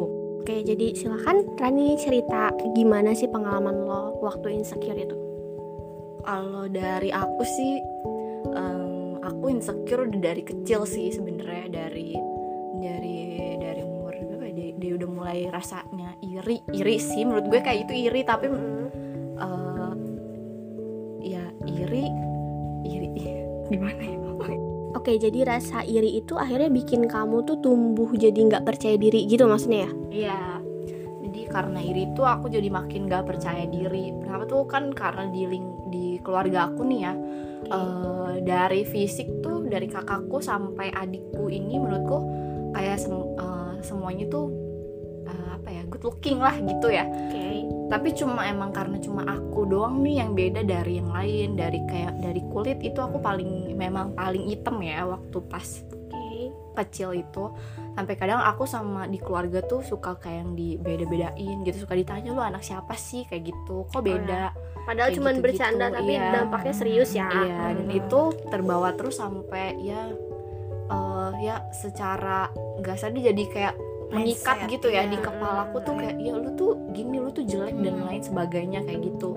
Oke, 0.44 0.60
jadi 0.68 1.00
silakan 1.00 1.56
Rani 1.56 1.96
cerita 1.96 2.52
gimana 2.76 3.16
sih 3.16 3.32
pengalaman 3.32 3.88
lo 3.88 4.20
waktu 4.20 4.52
insecure 4.52 5.00
itu. 5.00 5.16
Kalau 6.28 6.68
dari 6.68 7.08
aku 7.08 7.44
sih, 7.48 7.80
em, 8.52 9.16
aku 9.24 9.48
insecure 9.48 10.12
dari 10.12 10.44
kecil 10.44 10.84
sih 10.84 11.16
sebenarnya 11.16 11.72
dari 11.72 12.35
dari 12.86 13.18
dari 13.58 13.82
umur 13.82 14.14
berapa? 14.14 14.46
ya, 14.46 14.54
Dia, 14.54 14.70
dia 14.78 14.92
udah 14.94 15.10
mulai 15.10 15.40
rasanya 15.50 16.10
iri, 16.22 16.62
iri 16.70 16.98
sih 17.02 17.26
menurut 17.26 17.50
gue 17.50 17.60
kayak 17.66 17.90
itu 17.90 17.94
iri 18.06 18.22
tapi 18.22 18.46
eh, 19.42 19.94
ya 21.26 21.44
iri, 21.66 22.06
iri 22.86 23.10
gimana 23.74 24.04
ya? 24.04 24.18
Oke, 24.96 25.22
jadi 25.22 25.46
rasa 25.46 25.84
iri 25.86 26.18
itu 26.18 26.34
akhirnya 26.34 26.72
bikin 26.72 27.06
kamu 27.06 27.44
tuh 27.46 27.60
tumbuh 27.62 28.10
jadi 28.16 28.34
nggak 28.34 28.66
percaya 28.66 28.96
diri 28.98 29.28
gitu 29.28 29.46
maksudnya 29.46 29.86
ya? 29.86 29.92
Iya. 30.10 30.40
Jadi 31.28 31.42
karena 31.46 31.80
iri 31.84 32.10
itu 32.10 32.24
aku 32.24 32.48
jadi 32.48 32.72
makin 32.72 33.06
gak 33.06 33.28
percaya 33.28 33.68
diri. 33.68 34.16
Kenapa 34.24 34.48
tuh 34.48 34.64
kan 34.66 34.96
karena 34.96 35.28
di 35.30 35.46
ling 35.46 35.68
di 35.94 36.18
keluarga 36.24 36.72
aku 36.72 36.88
nih 36.88 37.00
ya. 37.06 37.14
eh, 37.66 38.34
dari 38.46 38.82
fisik 38.82 39.46
tuh 39.46 39.68
dari 39.70 39.86
kakakku 39.86 40.42
sampai 40.42 40.90
adikku 40.90 41.54
ini 41.54 41.76
menurutku 41.78 42.18
kayak 42.76 43.00
sem- 43.00 43.32
eh, 43.40 43.74
semuanya 43.82 44.28
tuh 44.28 44.52
eh, 45.26 45.50
apa 45.56 45.70
ya 45.72 45.82
good 45.88 46.04
looking 46.04 46.44
lah 46.44 46.54
gitu 46.60 46.92
ya. 46.92 47.08
Oke. 47.08 47.64
Tapi 47.86 48.18
cuma 48.18 48.44
emang 48.50 48.74
karena 48.74 48.98
cuma 49.00 49.24
aku 49.24 49.70
doang 49.70 50.02
nih 50.02 50.26
yang 50.26 50.34
beda 50.36 50.62
dari 50.66 51.00
yang 51.00 51.10
lain 51.14 51.56
dari 51.56 51.80
kayak 51.88 52.18
dari 52.20 52.42
kulit 52.52 52.82
itu 52.84 52.98
aku 52.98 53.22
paling 53.22 53.78
memang 53.78 54.18
paling 54.18 54.50
hitam 54.50 54.82
ya 54.82 55.06
waktu 55.06 55.38
pas 55.48 55.86
kecil 56.76 57.16
itu 57.16 57.56
sampai 57.96 58.20
kadang 58.20 58.44
aku 58.44 58.68
sama 58.68 59.08
di 59.08 59.16
keluarga 59.18 59.64
tuh 59.64 59.80
suka 59.82 60.20
kayak 60.20 60.44
yang 60.44 60.52
dibeda-bedain 60.60 61.58
gitu 61.64 61.88
suka 61.88 61.96
ditanya 61.96 62.36
lu 62.36 62.44
anak 62.44 62.62
siapa 62.62 62.94
sih 63.00 63.24
kayak 63.26 63.56
gitu 63.56 63.88
kok 63.88 64.04
beda 64.04 64.52
Padahal 64.86 65.10
Kayak 65.10 65.18
cuma 65.18 65.30
gitu-gitu, 65.34 65.46
bercanda 65.50 65.86
tapi 65.90 66.14
iya. 66.14 66.30
dampaknya 66.30 66.74
serius 66.78 67.10
ya. 67.18 67.26
iya 67.26 67.74
dan 67.74 67.90
itu 67.90 68.22
terbawa 68.54 68.94
terus 68.94 69.18
sampai 69.18 69.82
ya 69.82 70.14
eh, 70.90 71.32
ya 71.42 71.56
secara 71.74 72.50
nggak 72.82 72.98
sadar 72.98 73.22
jadi 73.22 73.44
kayak 73.50 73.76
mengikat 74.14 74.58
Mindset, 74.62 74.74
gitu 74.78 74.88
ya 74.94 75.02
iya. 75.06 75.12
di 75.12 75.18
kepalaku 75.18 75.78
tuh 75.82 75.94
kayak 75.98 76.16
ya 76.22 76.34
lu 76.38 76.50
tuh 76.54 76.72
gini 76.94 77.18
lu 77.18 77.30
tuh 77.34 77.42
jelek 77.42 77.76
dan 77.82 77.96
lain 78.06 78.22
sebagainya 78.22 78.80
kayak 78.86 79.02
gitu. 79.02 79.34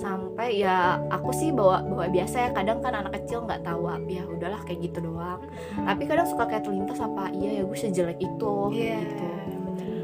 Sampai 0.00 0.58
ya 0.58 0.98
aku 1.12 1.30
sih 1.30 1.54
bawa 1.54 1.84
bawa 1.86 2.10
biasa 2.10 2.36
ya 2.36 2.50
kadang 2.50 2.82
kan 2.82 2.96
anak 2.96 3.22
kecil 3.22 3.46
nggak 3.46 3.62
tahu 3.62 3.86
apa 3.86 4.08
ya 4.10 4.24
udahlah 4.26 4.60
kayak 4.66 4.90
gitu 4.90 4.98
doang. 5.06 5.40
Tapi 5.78 6.02
kadang 6.10 6.26
suka 6.26 6.44
kayak 6.50 6.66
terlintas 6.66 6.98
apa 6.98 7.30
iya 7.30 7.60
ya 7.60 7.62
gue 7.62 7.78
sejelek 7.78 8.18
itu 8.18 8.54
Iya. 8.74 8.98
gitu. 9.04 9.26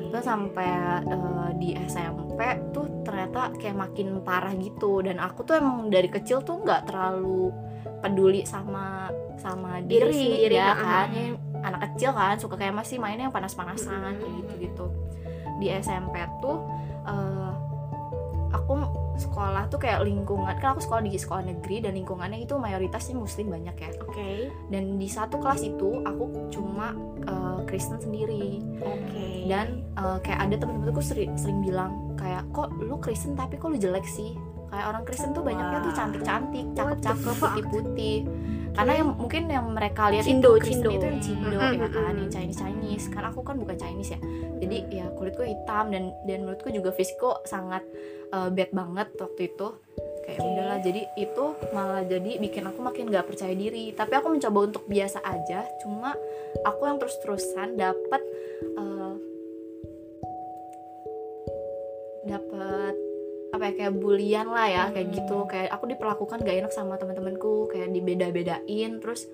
terus 0.07 0.23
sampai 0.23 0.71
eh, 1.03 1.51
di 1.59 1.69
SMP 1.77 2.41
tuh 2.71 3.03
ternyata 3.03 3.53
kayak 3.59 3.75
makin 3.75 4.23
parah 4.23 4.55
gitu. 4.55 5.03
Dan 5.03 5.19
aku 5.19 5.43
tuh 5.43 5.59
emang 5.59 5.91
dari 5.91 6.07
kecil 6.07 6.47
tuh 6.47 6.63
nggak 6.63 6.89
terlalu 6.89 7.51
peduli 8.01 8.43
sama 8.45 9.11
sama 9.37 9.79
Diri 9.85 10.11
diri, 10.11 10.13
sendiri, 10.13 10.57
ya 10.57 10.73
ah. 10.73 10.77
kan 10.77 11.09
Ya, 11.13 11.33
anak 11.67 11.81
kecil 11.93 12.11
kan 12.15 12.37
suka 12.39 12.55
kayak 12.55 12.75
masih 12.77 12.97
mainnya 13.03 13.27
yang 13.27 13.35
panas-panasan 13.35 14.21
kayak 14.23 14.33
gitu 14.45 14.53
gitu 14.63 14.87
di 15.59 15.73
SMP 15.73 16.21
tuh 16.41 16.63
eh, 17.09 17.53
aku 18.53 18.73
sekolah 19.17 19.73
tuh 19.73 19.81
kayak 19.81 20.05
lingkungan 20.05 20.53
kan 20.61 20.77
aku 20.77 20.85
sekolah 20.85 21.03
di 21.03 21.17
sekolah 21.17 21.43
negeri 21.49 21.81
dan 21.81 21.97
lingkungannya 21.97 22.45
itu 22.45 22.55
mayoritasnya 22.61 23.17
muslim 23.17 23.49
banyak 23.49 23.77
ya 23.81 23.91
Oke. 24.05 24.53
dan 24.69 25.01
di 25.01 25.09
satu 25.09 25.41
kelas 25.41 25.65
itu 25.65 26.05
aku 26.05 26.53
cuma 26.53 26.93
eh, 27.25 27.59
Kristen 27.65 27.99
sendiri 27.99 28.61
Oke. 28.85 29.49
dan 29.49 29.83
eh, 29.97 30.19
kayak 30.21 30.41
ada 30.45 30.55
temen-temenku 30.61 31.01
sering, 31.01 31.33
sering 31.41 31.65
bilang 31.65 32.15
kayak 32.21 32.45
kok 32.53 32.69
lu 32.77 33.01
Kristen 33.01 33.33
tapi 33.33 33.57
kok 33.57 33.73
lu 33.73 33.81
jelek 33.81 34.05
sih 34.05 34.37
kayak 34.71 34.87
orang 34.91 35.03
Kristen 35.07 35.31
tuh 35.33 35.43
banyaknya 35.47 35.79
tuh 35.83 35.93
cantik-cantik 35.95 36.67
cakep-cakep 36.75 37.35
putih-putih. 37.39 38.19
Karena 38.77 38.93
yang 38.93 39.09
mungkin 39.17 39.43
yang 39.49 39.67
mereka 39.73 40.13
lihat 40.13 40.29
Cindo, 40.29 40.53
itu 40.53 40.69
Kristen 40.69 40.85
Cindo. 40.85 41.01
itu 41.01 41.07
yang 41.09 41.23
Cindo 41.25 41.57
Mm, 41.57 41.81
ya 41.81 41.89
kan 41.89 42.13
yang 42.13 42.29
Chinese 42.29 42.59
Chinese 42.61 43.07
karena 43.09 43.29
aku 43.33 43.41
kan 43.41 43.57
bukan 43.57 43.77
Chinese 43.81 44.11
ya. 44.13 44.21
Jadi 44.61 44.77
ya 44.93 45.07
kulitku 45.17 45.43
hitam 45.49 45.89
dan 45.89 46.13
dan 46.29 46.39
menurutku 46.45 46.69
juga 46.69 46.93
fisikku 46.93 47.41
sangat 47.49 47.81
eh, 48.37 48.49
bad 48.53 48.71
banget 48.77 49.09
waktu 49.17 49.43
itu. 49.49 49.69
Kayak 50.27 50.43
udahlah 50.43 50.79
jadi 50.83 51.03
itu 51.17 51.45
malah 51.71 52.03
jadi 52.03 52.31
bikin 52.43 52.67
aku 52.67 52.83
makin 52.83 53.09
gak 53.09 53.31
percaya 53.31 53.55
diri. 53.55 53.95
Tapi 53.95 54.13
aku 54.13 54.29
mencoba 54.29 54.59
untuk 54.69 54.85
biasa 54.91 55.23
aja 55.25 55.65
cuma 55.81 56.13
aku 56.67 56.83
yang 56.85 56.99
terus-terusan 57.01 57.81
dapat 57.81 58.23
eh, 58.77 59.15
dapat 62.27 63.06
apa 63.57 63.73
ya 63.73 63.73
kayak 63.73 63.95
bulian 63.97 64.47
lah 64.53 64.69
ya 64.69 64.85
kayak 64.93 65.09
gitu. 65.17 65.49
Kayak 65.49 65.73
aku 65.73 65.85
diperlakukan 65.89 66.45
gak 66.45 66.57
enak 66.61 66.73
sama 66.73 67.01
teman-temanku 67.01 67.73
kayak 67.73 67.89
dibeda-bedain. 67.91 69.01
Terus 69.01 69.25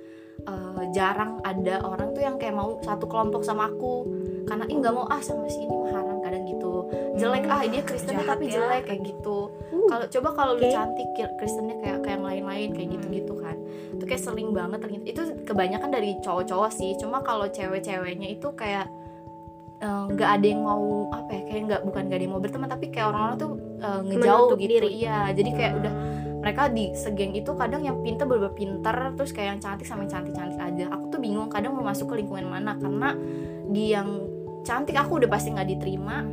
eh, 0.47 0.83
jarang 0.95 1.43
ada 1.43 1.83
orang 1.83 2.15
tuh 2.15 2.23
yang 2.23 2.39
kayak 2.39 2.55
mau 2.55 2.79
satu 2.81 3.11
kelompok 3.11 3.43
sama 3.43 3.69
aku. 3.69 4.07
Karena 4.47 4.65
ih 4.67 4.77
nggak 4.79 4.95
mau 4.95 5.07
ah 5.07 5.23
sama 5.23 5.47
si 5.47 5.63
ini 5.63 5.77
haram 5.91 6.19
kadang 6.23 6.45
gitu. 6.47 6.91
Jelek 7.19 7.45
ah 7.47 7.63
dia 7.63 7.83
Kristennya 7.83 8.25
jahat 8.27 8.39
tapi 8.39 8.45
ya. 8.51 8.55
jelek 8.59 8.83
kayak 8.91 9.03
gitu. 9.07 9.39
Uh, 9.71 9.87
kalau 9.91 10.07
coba 10.09 10.29
kalau 10.35 10.53
lu 10.59 10.67
Oke. 10.67 10.75
cantik 10.75 11.09
Kristennya 11.39 11.77
kayak 11.79 11.99
kayak 12.03 12.17
yang 12.19 12.25
lain-lain 12.27 12.69
kayak 12.75 12.89
gitu 12.99 13.07
gitu 13.11 13.35
kan. 13.39 13.57
Itu 13.99 14.05
kayak 14.07 14.23
sering 14.23 14.51
banget 14.51 14.79
ternyata. 14.83 15.05
Itu 15.07 15.23
kebanyakan 15.47 15.91
dari 15.91 16.11
cowok-cowok 16.23 16.71
sih. 16.75 16.91
Cuma 16.99 17.23
kalau 17.23 17.47
cewek-ceweknya 17.51 18.29
itu 18.35 18.49
kayak 18.55 18.91
eh, 19.83 20.05
nggak 20.15 20.31
ada 20.39 20.47
yang 20.47 20.63
mau 20.63 21.11
apa 21.11 21.31
ya 21.35 21.43
kayak 21.51 21.63
nggak 21.69 21.81
bukan 21.83 22.03
nggak 22.07 22.19
ada 22.19 22.25
yang 22.25 22.35
mau 22.35 22.43
berteman 22.43 22.69
tapi 22.71 22.87
kayak 22.95 23.07
orang-orang 23.11 23.37
tuh 23.37 23.51
eh, 23.83 24.01
ngejauh 24.07 24.47
Menutup 24.47 24.59
gitu. 24.59 24.71
diri. 24.79 24.89
iya 25.03 25.19
jadi 25.35 25.51
kayak 25.51 25.73
udah 25.83 25.95
mereka 26.43 26.63
di 26.75 26.91
segeng 26.99 27.33
itu 27.39 27.55
kadang 27.55 27.87
yang 27.87 28.03
pintar 28.03 28.27
bener 28.27 28.51
pintar 28.51 29.15
terus 29.15 29.31
kayak 29.31 29.57
yang 29.57 29.61
cantik 29.63 29.87
sama 29.87 30.03
yang 30.03 30.19
cantik-cantik 30.19 30.59
aja. 30.59 30.85
Aku 30.91 31.15
tuh 31.15 31.23
bingung 31.23 31.47
kadang 31.47 31.79
mau 31.79 31.87
masuk 31.87 32.11
ke 32.11 32.19
lingkungan 32.19 32.51
mana 32.51 32.75
karena 32.83 33.15
di 33.71 33.95
yang 33.95 34.27
cantik 34.67 34.99
aku 34.99 35.23
udah 35.23 35.31
pasti 35.31 35.55
nggak 35.55 35.71
diterima 35.71 36.27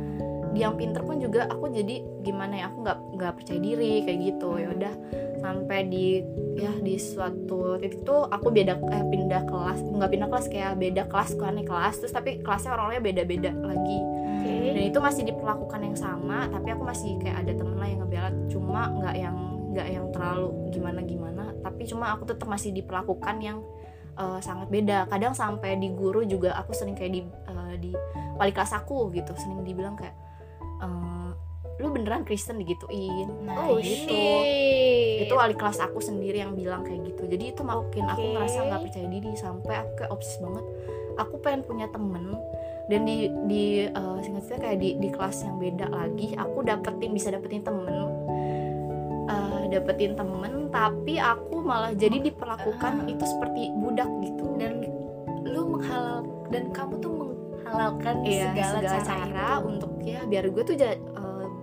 di 0.50 0.66
yang 0.66 0.74
pinter 0.74 1.06
pun 1.06 1.22
juga 1.22 1.46
aku 1.46 1.70
jadi 1.70 2.02
gimana 2.26 2.58
ya 2.58 2.74
aku 2.74 2.82
nggak 2.82 2.98
nggak 3.14 3.32
percaya 3.38 3.60
diri 3.62 4.02
kayak 4.02 4.18
gitu. 4.34 4.50
Ya 4.58 4.68
udah 4.74 4.94
sampai 5.40 5.88
di 5.88 6.20
ya 6.60 6.70
di 6.84 7.00
suatu 7.00 7.80
titik 7.80 8.04
tuh 8.04 8.28
aku 8.28 8.52
beda 8.52 8.76
eh, 8.76 9.04
pindah 9.08 9.42
kelas. 9.48 9.80
Nggak 9.82 10.10
pindah 10.12 10.28
kelas 10.28 10.46
kayak 10.52 10.72
beda 10.76 11.02
kelas 11.08 11.30
kan 11.40 11.56
kelas. 11.56 11.94
Terus 12.04 12.12
tapi 12.12 12.44
kelasnya 12.44 12.76
orang-orangnya 12.76 13.02
beda-beda 13.02 13.50
lagi. 13.56 14.00
Oke. 14.40 14.72
dan 14.72 14.82
itu 14.88 14.98
masih 15.04 15.22
diperlakukan 15.28 15.80
yang 15.84 15.96
sama 16.00 16.48
tapi 16.48 16.72
aku 16.72 16.80
masih 16.80 17.20
kayak 17.20 17.44
ada 17.44 17.52
temen 17.52 17.76
lah 17.76 17.88
yang 17.88 18.00
ngebela. 18.04 18.30
Cuma 18.52 18.80
nggak 18.88 19.14
yang 19.16 19.36
nggak 19.70 19.88
yang 19.88 20.06
terlalu 20.10 20.48
gimana 20.74 21.00
gimana 21.06 21.44
tapi 21.62 21.82
cuma 21.86 22.10
aku 22.10 22.26
tetap 22.26 22.48
masih 22.48 22.72
diperlakukan 22.72 23.36
yang 23.40 23.58
eh, 24.16 24.40
sangat 24.44 24.68
beda. 24.68 25.08
Kadang 25.08 25.32
sampai 25.32 25.80
di 25.80 25.88
guru 25.92 26.24
juga 26.24 26.56
aku 26.56 26.76
sering 26.76 26.96
kayak 26.96 27.12
di 27.12 27.20
eh, 27.24 27.74
di 27.80 27.90
wali 28.36 28.52
kelas 28.52 28.76
aku 28.76 29.12
gitu. 29.12 29.32
Sering 29.36 29.64
dibilang 29.64 29.96
kayak 29.96 30.16
eh, 30.84 31.30
lu 31.80 31.88
beneran 31.88 32.22
Kristen 32.28 32.60
digituin. 32.60 33.28
Nah 33.48 33.56
oh 33.64 33.80
gitu. 33.80 34.12
shit. 34.12 35.24
itu 35.24 35.32
wali 35.32 35.56
kelas 35.56 35.80
aku 35.80 36.00
sendiri 36.00 36.44
yang 36.44 36.52
bilang 36.52 36.84
kayak 36.84 37.08
gitu. 37.08 37.24
Jadi 37.24 37.44
itu 37.56 37.62
makin 37.64 38.04
aku 38.08 38.20
Oke. 38.20 38.32
ngerasa 38.36 38.58
nggak 38.68 38.82
percaya 38.84 39.06
diri 39.08 39.30
sampai 39.36 39.74
aku 39.80 39.92
kayak 39.96 40.10
obses 40.12 40.36
banget. 40.40 40.64
Aku 41.16 41.34
pengen 41.40 41.62
punya 41.64 41.86
temen. 41.88 42.36
Dan 42.90 43.06
di 43.06 43.30
di 43.48 43.64
eh, 43.88 44.16
singkat 44.20 44.44
cerita 44.44 44.60
kayak 44.66 44.78
di 44.82 44.88
di 44.98 45.08
kelas 45.08 45.46
yang 45.46 45.56
beda 45.56 45.86
lagi 45.88 46.34
aku 46.36 46.58
dapetin 46.66 47.10
bisa 47.16 47.32
dapetin 47.32 47.64
temen. 47.64 47.96
Eh, 49.30 49.62
dapetin 49.72 50.12
temen 50.18 50.68
tapi 50.70 51.16
aku 51.18 51.62
malah 51.62 51.94
jadi 51.94 52.18
diperlakukan 52.20 53.08
itu 53.08 53.24
seperti 53.24 53.72
budak 53.78 54.10
gitu. 54.20 54.46
Dan 54.58 54.84
lu 55.46 55.70
menghalal 55.70 56.26
dan 56.50 56.68
kamu 56.74 56.98
tuh 56.98 57.12
menghalalkan 57.70 58.14
Iya, 58.26 58.50
segala, 58.50 58.78
segala, 58.82 58.98
cara, 59.06 59.24
cara, 59.30 59.48
untuk 59.62 59.92
ya 60.02 60.20
biar 60.26 60.44
gue 60.50 60.62
tuh 60.66 60.74
ja- 60.74 60.98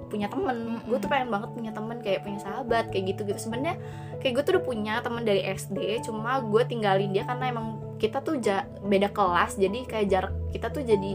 punya 0.08 0.28
temen. 0.28 0.80
Gue 0.88 0.98
tuh 0.98 1.10
pengen 1.12 1.30
banget 1.30 1.50
punya 1.54 1.72
temen 1.76 1.98
kayak 2.00 2.24
punya 2.24 2.40
sahabat 2.42 2.90
kayak 2.90 3.16
gitu 3.16 3.22
gitu. 3.28 3.40
Sebenarnya 3.40 3.76
kayak 4.24 4.34
gue 4.40 4.44
tuh 4.44 4.52
udah 4.58 4.66
punya 4.66 4.94
temen 5.04 5.24
dari 5.24 5.42
SD 5.46 6.02
cuma 6.08 6.42
gue 6.42 6.64
tinggalin 6.66 7.12
dia 7.14 7.24
karena 7.28 7.52
emang 7.52 7.78
kita 7.98 8.22
tuh 8.22 8.38
ja- 8.40 8.66
beda 8.82 9.10
kelas 9.10 9.58
jadi 9.58 9.80
kayak 9.86 10.08
jarak 10.08 10.34
kita 10.54 10.68
tuh 10.72 10.84
jadi 10.84 11.12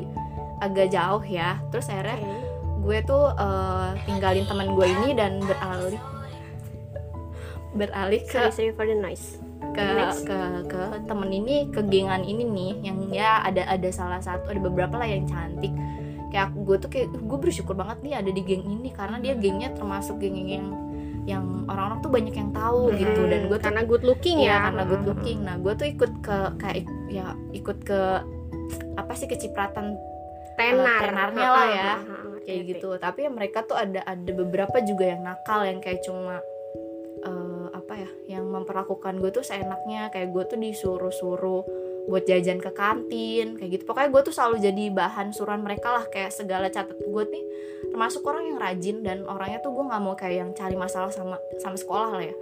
agak 0.61 0.93
jauh 0.93 1.25
ya. 1.25 1.59
Terus 1.75 1.91
akhirnya 1.91 2.19
Oke. 2.21 2.37
gue 2.83 2.99
tuh 3.05 3.25
eh, 3.35 3.89
tinggalin 4.07 4.45
teman 4.47 4.69
gue 4.77 4.87
ini 4.87 5.09
dan 5.17 5.43
beralih 5.43 6.01
beralih 7.73 8.21
ke 8.29 8.53
sorry 8.53 8.53
sorry 8.53 8.73
for 8.77 8.85
the 8.85 8.97
noise. 8.97 9.41
ke 9.73 9.89
ke 10.29 10.39
ke 10.69 10.83
temen 11.09 11.33
ini 11.33 11.65
ke 11.73 11.81
gengan 11.89 12.21
ini 12.21 12.45
nih 12.45 12.73
yang 12.85 12.99
ya 13.09 13.41
ada 13.41 13.65
ada 13.73 13.89
salah 13.89 14.21
satu 14.21 14.53
ada 14.53 14.61
beberapa 14.61 15.01
lah 15.01 15.09
yang 15.09 15.25
cantik 15.25 15.73
kayak 16.33 16.51
aku 16.51 16.59
gue 16.65 16.77
tuh 16.81 16.91
kayak 16.91 17.09
gue 17.13 17.39
bersyukur 17.39 17.77
banget 17.77 18.01
nih 18.01 18.15
ada 18.25 18.31
di 18.33 18.41
geng 18.41 18.65
ini 18.65 18.89
karena 18.89 19.21
dia 19.21 19.37
gengnya 19.37 19.69
termasuk 19.77 20.17
geng 20.17 20.41
yang 20.41 20.73
yang 21.23 21.45
orang-orang 21.71 22.03
tuh 22.03 22.11
banyak 22.11 22.35
yang 22.35 22.51
tahu 22.51 22.91
gitu 22.99 23.31
dan 23.31 23.47
gue 23.47 23.59
karena 23.63 23.83
good 23.87 24.03
looking 24.03 24.43
Iya, 24.43 24.51
ya. 24.51 24.59
karena 24.67 24.83
good 24.91 25.05
looking. 25.07 25.39
Nah 25.47 25.55
gue 25.63 25.73
tuh 25.79 25.87
ikut 25.87 26.13
ke 26.19 26.39
kayak 26.59 26.83
ya 27.07 27.37
ikut 27.55 27.79
ke 27.87 28.01
apa 28.99 29.13
sih 29.15 29.31
kecipratan 29.31 29.95
tenar. 30.59 30.99
Eh, 30.99 31.07
tenarnya 31.07 31.49
lah 31.49 31.67
ya. 31.71 31.93
Ha, 31.95 31.97
ngerti, 32.03 32.43
kayak 32.43 32.63
gitu. 32.75 32.89
Tapi 32.99 33.19
ya 33.23 33.31
mereka 33.31 33.63
tuh 33.63 33.79
ada 33.79 34.03
ada 34.03 34.31
beberapa 34.35 34.83
juga 34.83 35.15
yang 35.15 35.23
nakal 35.23 35.63
yang 35.63 35.79
kayak 35.79 36.03
cuma 36.03 36.43
eh, 37.23 37.67
apa 37.71 37.95
ya 38.03 38.11
yang 38.39 38.51
memperlakukan 38.51 39.23
gue 39.23 39.31
tuh 39.31 39.47
seenaknya. 39.47 40.11
Kayak 40.11 40.35
gue 40.35 40.45
tuh 40.51 40.59
disuruh-suruh 40.59 41.63
buat 42.11 42.27
jajan 42.27 42.59
ke 42.59 42.71
kantin 42.75 43.55
kayak 43.59 43.71
gitu. 43.79 43.85
Pokoknya 43.87 44.11
gue 44.11 44.23
tuh 44.27 44.35
selalu 44.35 44.57
jadi 44.59 44.85
bahan 44.91 45.31
suruhan 45.31 45.63
mereka 45.63 45.95
lah 45.95 46.05
kayak 46.11 46.35
segala 46.35 46.67
catat 46.67 46.99
gue 46.99 47.25
nih 47.31 47.45
termasuk 47.93 48.25
orang 48.25 48.49
yang 48.49 48.59
rajin 48.59 49.05
dan 49.05 49.23
orangnya 49.29 49.61
tuh 49.61 49.77
gue 49.77 49.85
nggak 49.85 50.03
mau 50.03 50.17
kayak 50.17 50.37
yang 50.41 50.51
cari 50.57 50.75
masalah 50.75 51.13
sama 51.13 51.37
sama 51.61 51.77
sekolah 51.77 52.09
lah 52.19 52.25
ya. 52.25 52.35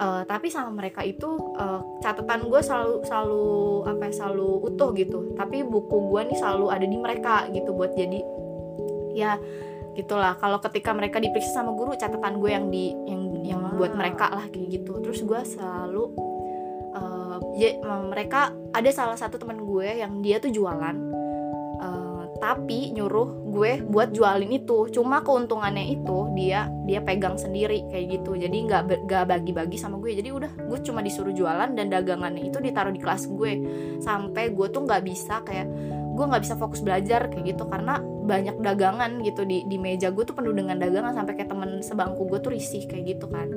Eh, 0.00 0.22
tapi 0.26 0.48
sama 0.50 0.72
mereka 0.74 1.04
itu 1.06 1.28
eh, 1.56 1.80
catatan 2.02 2.48
gue 2.50 2.60
selalu 2.60 2.94
selalu 3.06 3.44
apa 3.86 4.02
ya, 4.10 4.12
selalu 4.24 4.48
utuh 4.66 4.90
gitu. 4.96 5.18
Tapi 5.38 5.62
buku 5.62 5.96
gue 6.10 6.20
nih 6.34 6.38
selalu 6.40 6.66
ada 6.68 6.86
di 6.88 6.98
mereka 6.98 7.46
gitu 7.54 7.70
buat 7.72 7.94
jadi 7.94 8.20
ya 9.14 9.38
gitulah. 9.94 10.34
Kalau 10.40 10.58
ketika 10.58 10.90
mereka 10.92 11.22
diperiksa 11.22 11.62
sama 11.62 11.72
guru 11.76 11.94
catatan 11.94 12.40
gue 12.42 12.50
yang 12.50 12.66
di 12.68 12.92
yang 13.06 13.22
yang 13.46 13.60
buat 13.78 13.94
mereka 13.94 14.28
lah 14.32 14.46
kayak 14.50 14.80
gitu. 14.80 14.98
Terus 15.00 15.22
gue 15.22 15.40
selalu 15.56 16.29
ya, 17.56 17.76
mereka 18.06 18.54
ada 18.72 18.90
salah 18.90 19.18
satu 19.18 19.36
teman 19.36 19.62
gue 19.64 20.00
yang 20.00 20.22
dia 20.22 20.38
tuh 20.38 20.52
jualan 20.52 20.96
eh, 21.80 22.24
tapi 22.40 22.94
nyuruh 22.96 23.40
gue 23.50 23.84
buat 23.84 24.14
jualin 24.16 24.48
itu. 24.48 24.88
Cuma 24.94 25.20
keuntungannya 25.20 25.92
itu 25.92 26.32
dia 26.32 26.72
dia 26.88 27.04
pegang 27.04 27.36
sendiri 27.36 27.84
kayak 27.92 28.20
gitu. 28.20 28.38
Jadi 28.38 28.56
nggak 28.64 29.04
nggak 29.04 29.24
bagi-bagi 29.28 29.76
sama 29.76 30.00
gue. 30.00 30.16
Jadi 30.16 30.30
udah 30.32 30.50
gue 30.56 30.78
cuma 30.80 31.04
disuruh 31.04 31.34
jualan 31.36 31.68
dan 31.76 31.86
dagangannya 31.92 32.48
itu 32.48 32.62
ditaruh 32.62 32.94
di 32.94 33.00
kelas 33.02 33.28
gue. 33.28 33.52
Sampai 34.00 34.56
gue 34.56 34.66
tuh 34.72 34.88
nggak 34.88 35.02
bisa 35.04 35.44
kayak 35.44 35.68
gue 36.10 36.24
nggak 36.24 36.42
bisa 36.42 36.54
fokus 36.56 36.80
belajar 36.80 37.28
kayak 37.28 37.54
gitu. 37.54 37.68
Karena 37.68 38.00
banyak 38.00 38.62
dagangan 38.62 39.20
gitu 39.26 39.44
di 39.44 39.66
di 39.68 39.76
meja 39.76 40.08
gue 40.08 40.24
tuh 40.24 40.32
penuh 40.32 40.56
dengan 40.56 40.80
dagangan. 40.80 41.12
Sampai 41.12 41.36
kayak 41.36 41.50
temen 41.52 41.84
sebangku 41.84 42.24
gue 42.24 42.40
tuh 42.40 42.56
risih 42.56 42.88
kayak 42.88 43.18
gitu 43.18 43.26
kan. 43.28 43.52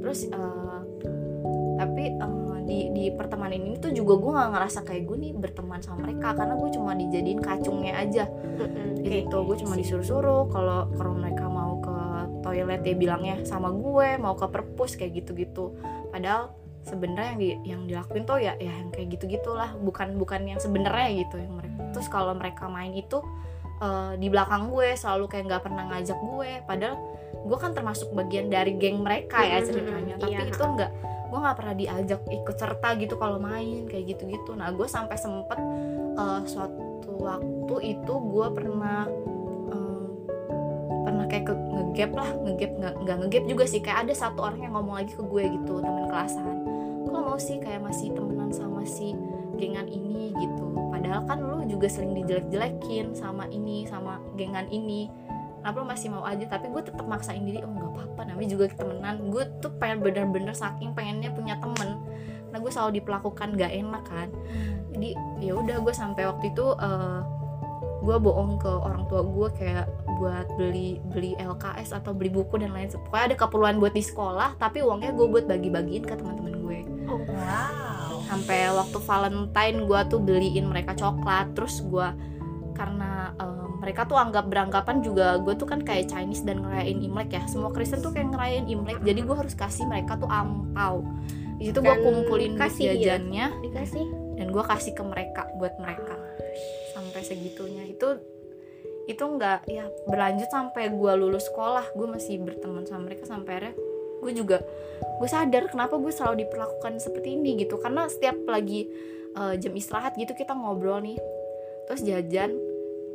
Terus 0.00 0.30
eh, 0.30 0.80
tapi 1.76 2.04
eh, 2.16 2.37
di 2.68 2.92
di 2.92 3.04
pertemanan 3.08 3.56
ini 3.56 3.80
tuh 3.80 3.96
juga 3.96 4.20
gue 4.20 4.30
nggak 4.36 4.50
ngerasa 4.52 4.80
kayak 4.84 5.02
gue 5.08 5.16
nih 5.16 5.32
berteman 5.32 5.80
sama 5.80 6.04
mereka 6.04 6.36
karena 6.36 6.54
gue 6.60 6.70
cuma 6.76 6.92
dijadiin 6.92 7.40
kacungnya 7.40 7.96
aja. 7.96 8.28
Oke, 8.28 9.24
gitu 9.24 9.36
gue 9.48 9.56
cuma 9.64 9.74
disuruh-suruh 9.74 10.52
kalau 10.52 10.92
kalau 10.92 11.12
mereka 11.16 11.48
mau 11.48 11.80
ke 11.80 11.96
toilet 12.44 12.84
dia 12.84 12.92
bilangnya 12.92 13.40
sama 13.48 13.72
gue 13.72 14.20
mau 14.20 14.36
ke 14.36 14.46
perpus 14.52 15.00
kayak 15.00 15.24
gitu-gitu. 15.24 15.72
Padahal 16.12 16.52
sebenarnya 16.84 17.32
yang 17.32 17.40
di, 17.40 17.48
yang 17.64 17.80
dilakuin 17.88 18.28
tuh 18.28 18.36
ya 18.36 18.52
ya 18.60 18.72
yang 18.72 18.92
kayak 18.92 19.16
gitu 19.16 19.24
gitulah 19.40 19.72
bukan 19.80 20.20
bukan 20.20 20.44
yang 20.44 20.60
sebenarnya 20.60 21.24
gitu 21.24 21.36
yang 21.36 21.52
mereka 21.52 21.92
terus 21.92 22.08
kalau 22.08 22.32
mereka 22.36 22.64
main 22.68 22.92
itu 22.96 23.20
eh, 23.80 24.12
di 24.20 24.28
belakang 24.28 24.68
gue 24.68 24.92
selalu 24.92 25.24
kayak 25.24 25.44
nggak 25.48 25.62
pernah 25.64 25.84
ngajak 25.88 26.20
gue. 26.20 26.50
Padahal 26.68 26.96
gue 27.48 27.58
kan 27.58 27.72
termasuk 27.72 28.12
bagian 28.12 28.52
dari 28.52 28.76
geng 28.76 29.00
mereka 29.00 29.40
ya 29.40 29.64
ceritanya 29.64 30.20
tapi 30.20 30.36
iya. 30.36 30.52
itu 30.52 30.64
nggak 30.64 30.92
gue 31.28 31.38
nggak 31.38 31.56
pernah 31.56 31.74
diajak 31.76 32.20
ikut 32.24 32.56
serta 32.56 32.88
gitu 32.96 33.14
kalau 33.20 33.36
main 33.36 33.84
kayak 33.84 34.16
gitu 34.16 34.28
gitu 34.32 34.56
nah 34.56 34.72
gue 34.72 34.88
sampai 34.88 35.16
sempet 35.20 35.60
eh, 36.16 36.40
suatu 36.48 37.12
waktu 37.20 37.74
itu 37.98 38.12
gue 38.16 38.46
pernah 38.54 39.04
em, 39.68 40.02
pernah 41.04 41.24
kayak 41.28 41.44
ke 41.48 41.54
ngegap 41.54 42.10
lah 42.16 42.30
ngegap 42.46 42.72
nggak 42.78 43.16
ngegap 43.24 43.44
juga 43.48 43.64
sih. 43.66 43.80
Kayak 43.82 44.06
ada 44.06 44.14
satu 44.14 44.38
orang 44.44 44.60
yang 44.62 44.72
ngomong 44.76 45.02
lagi 45.02 45.12
ke 45.16 45.24
gue 45.24 45.44
gitu 45.50 45.82
teman 45.82 46.06
kelasan. 46.06 46.56
Kalau 47.08 47.20
mau 47.26 47.38
sih 47.40 47.58
kayak 47.58 47.82
masih 47.82 48.14
temenan 48.14 48.54
sama 48.54 48.86
si 48.86 49.16
gengan 49.58 49.88
ini? 49.90 50.08
gitu. 50.38 50.66
Padahal 50.90 51.22
kan 51.26 51.38
lu 51.42 51.58
juga 51.66 51.90
sering 51.90 52.14
dijelek-jelekin 52.14 53.12
sama 53.12 53.50
ini 53.50 53.84
sama 53.90 54.22
gengan 54.38 54.66
ini 54.70 55.10
kenapa 55.68 55.84
lu 55.84 55.92
masih 55.92 56.08
mau 56.08 56.24
aja 56.24 56.48
tapi 56.48 56.72
gue 56.72 56.80
tetap 56.80 57.04
maksain 57.04 57.44
diri 57.44 57.60
oh 57.60 57.68
nggak 57.68 57.92
apa-apa 57.92 58.32
namanya 58.32 58.48
juga 58.56 58.72
temenan. 58.72 59.28
Gue 59.28 59.44
tuh 59.60 59.68
pengen 59.76 60.00
bener-bener 60.00 60.56
saking 60.56 60.96
pengennya 60.96 61.28
punya 61.36 61.60
temen. 61.60 62.00
Karena 62.48 62.56
gue 62.56 62.72
selalu 62.72 62.90
diperlakukan 63.04 63.48
gak 63.60 63.72
enak 63.76 64.04
kan. 64.08 64.32
Jadi 64.96 65.12
ya 65.44 65.52
udah 65.52 65.76
gue 65.84 65.92
sampai 65.92 66.24
waktu 66.24 66.56
itu 66.56 66.72
eh, 66.72 67.20
gue 68.00 68.16
bohong 68.16 68.56
ke 68.56 68.72
orang 68.80 69.04
tua 69.12 69.20
gue 69.20 69.48
kayak 69.60 69.86
buat 70.16 70.48
beli 70.56 71.04
beli 71.12 71.36
LKS 71.36 71.92
atau 72.00 72.16
beli 72.16 72.32
buku 72.32 72.56
dan 72.56 72.72
lain 72.72 72.88
pokoknya 72.88 73.24
ada 73.28 73.36
keperluan 73.36 73.76
buat 73.76 73.92
di 73.92 74.00
sekolah 74.00 74.56
tapi 74.56 74.80
uangnya 74.80 75.12
gue 75.12 75.26
buat 75.28 75.44
bagi-bagiin 75.44 76.08
ke 76.08 76.16
teman-teman 76.16 76.64
gue. 76.64 76.78
Oh, 77.12 77.20
wow. 77.28 78.24
Sampai 78.24 78.72
waktu 78.72 78.96
Valentine 79.04 79.84
gue 79.84 80.00
tuh 80.08 80.16
beliin 80.24 80.64
mereka 80.64 80.96
coklat 80.96 81.52
terus 81.52 81.84
gue 81.84 82.08
karena 82.72 83.36
eh, 83.36 83.57
mereka 83.88 84.04
tuh 84.04 84.20
anggap 84.20 84.52
beranggapan 84.52 85.00
juga 85.00 85.40
gue 85.40 85.56
tuh 85.56 85.64
kan 85.64 85.80
kayak 85.80 86.12
Chinese 86.12 86.44
dan 86.44 86.60
ngerayain 86.60 87.00
Imlek 87.00 87.32
ya. 87.32 87.42
Semua 87.48 87.72
Kristen 87.72 88.04
tuh 88.04 88.12
kayak 88.12 88.36
ngerayain 88.36 88.68
Imlek 88.68 89.00
jadi 89.00 89.24
gue 89.24 89.36
harus 89.36 89.56
kasih 89.56 89.88
mereka 89.88 90.20
tuh 90.20 90.28
ampau 90.28 91.00
di 91.58 91.72
situ 91.72 91.82
gue 91.82 91.96
kumpulin 92.04 92.54
kasih 92.54 92.94
ya? 92.94 92.94
jajannya 92.94 93.50
dikasih? 93.66 94.28
dan 94.38 94.54
gue 94.54 94.64
kasih 94.64 94.94
ke 94.94 95.02
mereka 95.02 95.50
buat 95.58 95.74
mereka. 95.82 96.14
Sampai 96.94 97.26
segitunya. 97.26 97.82
Itu 97.90 98.22
itu 99.10 99.18
nggak 99.18 99.66
ya 99.66 99.90
berlanjut 100.06 100.46
sampai 100.46 100.94
gue 100.94 101.12
lulus 101.18 101.50
sekolah. 101.50 101.90
Gue 101.98 102.06
masih 102.06 102.38
berteman 102.38 102.86
sama 102.86 103.10
mereka 103.10 103.26
sampai 103.26 103.58
akhirnya 103.58 103.74
gue 104.18 104.32
juga 104.34 104.58
gue 105.18 105.28
sadar 105.30 105.70
kenapa 105.70 105.94
gue 105.98 106.10
selalu 106.14 106.46
diperlakukan 106.46 107.02
seperti 107.02 107.34
ini 107.34 107.58
gitu. 107.66 107.82
Karena 107.82 108.06
setiap 108.06 108.38
lagi 108.46 108.86
eh, 109.34 109.54
jam 109.58 109.74
istirahat 109.74 110.14
gitu 110.14 110.30
kita 110.38 110.54
ngobrol 110.54 111.02
nih. 111.02 111.18
Terus 111.90 112.00
jajan 112.06 112.54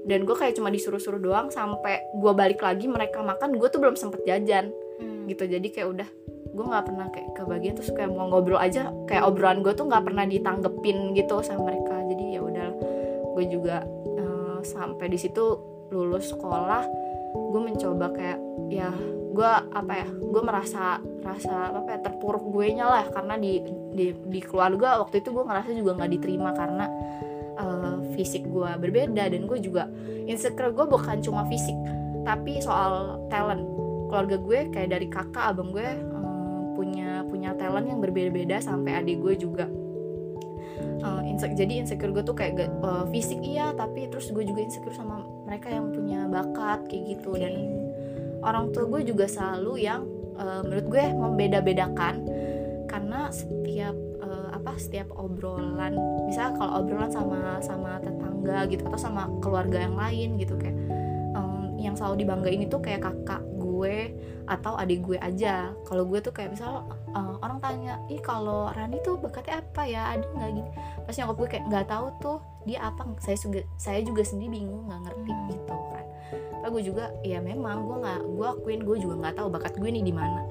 dan 0.04 0.28
gue 0.28 0.36
kayak 0.36 0.60
cuma 0.60 0.68
disuruh-suruh 0.68 1.20
doang 1.20 1.48
sampai 1.48 2.04
gue 2.12 2.34
balik 2.36 2.60
lagi 2.60 2.92
mereka 2.92 3.24
makan 3.24 3.56
gue 3.56 3.68
tuh 3.72 3.80
belum 3.80 3.96
sempet 3.96 4.24
jajan. 4.28 4.72
Gitu 5.28 5.44
jadi 5.48 5.68
kayak 5.72 5.88
udah 5.88 6.10
gue 6.54 6.66
nggak 6.70 6.86
pernah 6.86 7.08
kayak 7.10 7.30
kebagian 7.34 7.74
terus 7.74 7.90
kayak 7.96 8.14
mau 8.14 8.30
ngobrol 8.30 8.62
aja 8.62 8.94
kayak 9.10 9.26
obrolan 9.26 9.66
gue 9.66 9.74
tuh 9.74 9.90
nggak 9.90 10.06
pernah 10.06 10.28
ditanggepin 10.28 11.16
gitu 11.16 11.40
sama 11.40 11.72
mereka. 11.72 11.96
Jadi 12.12 12.24
ya 12.36 12.42
udah 12.44 12.70
gue 13.34 13.46
juga 13.48 13.88
eh, 14.20 14.60
sampai 14.62 15.08
di 15.08 15.18
situ 15.18 15.44
lulus 15.90 16.36
sekolah 16.36 16.84
gue 17.34 17.62
mencoba 17.62 18.14
kayak 18.14 18.40
ya 18.70 18.94
gue 19.34 19.52
apa 19.74 19.94
ya 19.98 20.08
gue 20.14 20.42
merasa 20.46 21.02
rasa 21.26 21.74
apa 21.74 21.90
ya 21.98 22.00
terpuruk 22.04 22.44
gue 22.52 22.76
nya 22.76 22.86
lah. 22.92 23.08
Karena 23.08 23.40
di 23.40 23.64
di 23.96 24.12
di 24.12 24.40
keluarga 24.44 25.00
waktu 25.00 25.24
itu 25.24 25.32
gue 25.32 25.44
ngerasa 25.48 25.72
juga 25.72 25.92
nggak 25.96 26.12
diterima 26.12 26.52
karena 26.54 26.86
eh, 27.58 27.98
fisik 28.18 28.46
gue 28.50 28.72
berbeda 28.80 29.30
dan 29.30 29.42
gue 29.46 29.60
juga 29.62 29.90
insecure 30.26 30.74
gue 30.74 30.86
bukan 30.88 31.20
cuma 31.22 31.46
fisik 31.48 31.76
tapi 32.24 32.64
soal 32.64 33.20
talent. 33.28 33.68
Keluarga 34.08 34.38
gue 34.40 34.60
kayak 34.72 34.90
dari 34.94 35.08
kakak 35.12 35.54
abang 35.54 35.76
gue 35.76 35.84
eh, 35.84 36.60
punya 36.74 37.26
punya 37.28 37.52
talent 37.58 37.90
yang 37.90 38.00
berbeda-beda 38.00 38.62
sampai 38.64 39.04
adik 39.04 39.20
gue 39.20 39.36
juga. 39.38 39.66
Eh, 41.04 41.22
inse- 41.30 41.54
jadi 41.54 41.84
insecure 41.84 42.16
gue 42.16 42.24
tuh 42.24 42.36
kayak 42.38 42.64
eh, 42.64 43.06
fisik 43.12 43.44
iya 43.44 43.76
tapi 43.76 44.08
terus 44.08 44.32
gue 44.32 44.44
juga 44.48 44.64
insecure 44.64 44.96
sama 44.96 45.22
mereka 45.44 45.68
yang 45.70 45.92
punya 45.92 46.26
bakat 46.32 46.88
kayak 46.88 47.20
gitu. 47.20 47.36
Dan 47.36 47.54
orang 48.44 48.72
tua 48.72 48.88
gue 48.88 49.02
juga 49.04 49.28
selalu 49.28 49.84
yang 49.84 50.08
eh, 50.40 50.62
menurut 50.64 50.86
gue 50.88 51.04
membeda-bedakan 51.12 52.16
karena 52.88 53.34
setiap 53.34 53.96
apa 54.74 54.82
setiap 54.82 55.14
obrolan. 55.14 55.94
Misalnya 56.26 56.58
kalau 56.58 56.82
obrolan 56.82 57.14
sama 57.14 57.62
sama 57.62 58.02
tetangga 58.02 58.66
gitu 58.74 58.90
atau 58.90 58.98
sama 58.98 59.30
keluarga 59.38 59.86
yang 59.86 59.94
lain 59.94 60.42
gitu 60.42 60.58
kayak 60.58 60.74
em, 61.38 61.78
yang 61.78 61.94
selalu 61.94 62.26
dibanggain 62.26 62.66
itu 62.66 62.74
kayak 62.82 63.06
kakak 63.06 63.46
gue 63.62 64.18
atau 64.50 64.74
adik 64.82 65.06
gue 65.06 65.22
aja. 65.22 65.78
Kalau 65.86 66.10
gue 66.10 66.18
tuh 66.26 66.34
kayak 66.34 66.58
misal 66.58 66.90
eh, 67.14 67.36
orang 67.46 67.62
tanya 67.62 68.02
ih 68.10 68.18
kalau 68.18 68.74
Rani 68.74 68.98
tuh 69.06 69.22
bakatnya 69.22 69.62
apa 69.62 69.86
ya? 69.86 70.18
Ada 70.18 70.26
nggak 70.26 70.52
gini. 70.58 70.72
Pasti 71.06 71.22
nyokap 71.22 71.38
gue 71.38 71.48
kayak 71.54 71.66
nggak 71.70 71.86
tahu 71.94 72.06
tuh 72.18 72.38
dia 72.66 72.80
apa. 72.82 73.06
Saya 73.22 73.38
juga 73.38 73.62
saya 73.78 74.02
juga 74.02 74.26
sendiri 74.26 74.58
bingung 74.58 74.90
nggak 74.90 75.02
ngerti 75.06 75.32
gitu 75.54 75.76
kan. 75.94 76.06
Tapi 76.34 76.72
gue 76.74 76.84
juga 76.90 77.14
ya 77.22 77.38
memang 77.46 77.86
gue 77.86 77.98
nggak 78.02 78.22
gue 78.26 78.48
akuin 78.58 78.82
gue 78.82 78.98
juga 78.98 79.16
nggak 79.22 79.36
tahu 79.38 79.48
bakat 79.54 79.78
gue 79.78 79.90
nih 79.94 80.02
di 80.02 80.14
mana. 80.18 80.42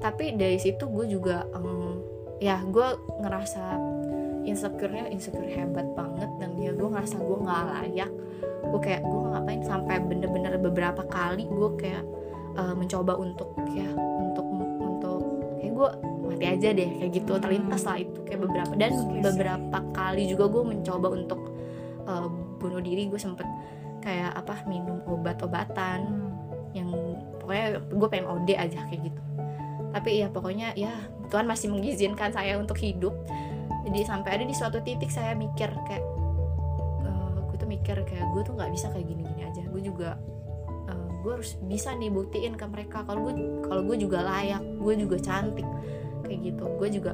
Tapi 0.00 0.38
dari 0.38 0.56
situ 0.56 0.88
gue 0.88 1.10
juga 1.10 1.44
em, 1.52 1.97
ya 2.38 2.62
gue 2.62 2.88
ngerasa 3.22 3.78
insecure-nya 4.46 5.10
insecure 5.12 5.50
hebat 5.50 5.84
banget 5.92 6.30
dan 6.40 6.56
ya 6.56 6.72
gue 6.72 6.88
ngerasa 6.88 7.16
gue 7.20 7.38
nggak 7.42 7.64
layak. 7.74 8.10
Gue 8.68 8.80
kayak 8.80 9.02
gue 9.04 9.20
ngapain 9.34 9.62
sampai 9.64 9.96
bener-bener 10.02 10.54
beberapa 10.58 11.02
kali 11.06 11.46
gue 11.46 11.70
kayak 11.76 12.04
eh, 12.56 12.74
mencoba 12.74 13.18
untuk 13.18 13.52
ya 13.74 13.88
untuk 13.96 14.46
untuk 14.80 15.22
kayak 15.60 15.72
gue 15.74 15.88
mati 16.38 16.46
aja 16.54 16.70
deh 16.70 16.90
kayak 17.02 17.12
gitu 17.18 17.34
terlintas 17.42 17.82
lah 17.82 17.98
itu 17.98 18.22
kayak 18.22 18.46
beberapa 18.46 18.72
dan 18.78 18.94
beberapa 19.18 19.78
kali 19.90 20.30
juga 20.30 20.46
gue 20.46 20.62
mencoba 20.62 21.10
untuk 21.10 21.40
eh, 22.06 22.28
bunuh 22.62 22.78
diri 22.78 23.10
gue 23.10 23.18
sempet 23.18 23.46
kayak 23.98 24.38
apa 24.38 24.62
minum 24.70 25.02
obat-obatan 25.10 26.30
yang 26.70 26.86
pokoknya 27.42 27.82
gue 27.90 28.08
pengen 28.08 28.26
OD 28.30 28.48
aja 28.54 28.86
kayak 28.86 29.10
gitu 29.10 29.20
tapi 29.92 30.20
ya 30.20 30.28
pokoknya 30.28 30.76
ya 30.76 30.92
Tuhan 31.32 31.48
masih 31.48 31.72
mengizinkan 31.72 32.32
saya 32.32 32.56
untuk 32.60 32.76
hidup. 32.80 33.14
Jadi 33.88 34.04
sampai 34.04 34.30
ada 34.40 34.44
di 34.44 34.52
suatu 34.52 34.84
titik 34.84 35.08
saya 35.08 35.32
mikir 35.32 35.72
kayak 35.88 36.04
eh, 37.04 37.36
gue 37.48 37.56
tuh 37.56 37.68
mikir 37.68 37.96
kayak 38.04 38.26
gue 38.36 38.42
tuh 38.44 38.52
nggak 38.56 38.70
bisa 38.72 38.92
kayak 38.92 39.06
gini-gini 39.08 39.48
aja. 39.48 39.62
Gue 39.68 39.80
juga 39.80 40.20
eh, 40.88 41.08
gue 41.24 41.32
harus 41.40 41.56
bisa 41.64 41.96
nih 41.96 42.12
buktiin 42.12 42.56
ke 42.56 42.66
mereka 42.68 43.04
kalau 43.08 43.28
gue 43.28 43.32
kalau 43.64 43.82
gue 43.84 43.96
juga 43.96 44.24
layak 44.24 44.62
gue 44.76 44.94
juga 44.96 45.16
cantik. 45.20 45.68
Kayak 46.24 46.38
gitu. 46.52 46.64
Gue 46.76 46.88
juga 46.92 47.12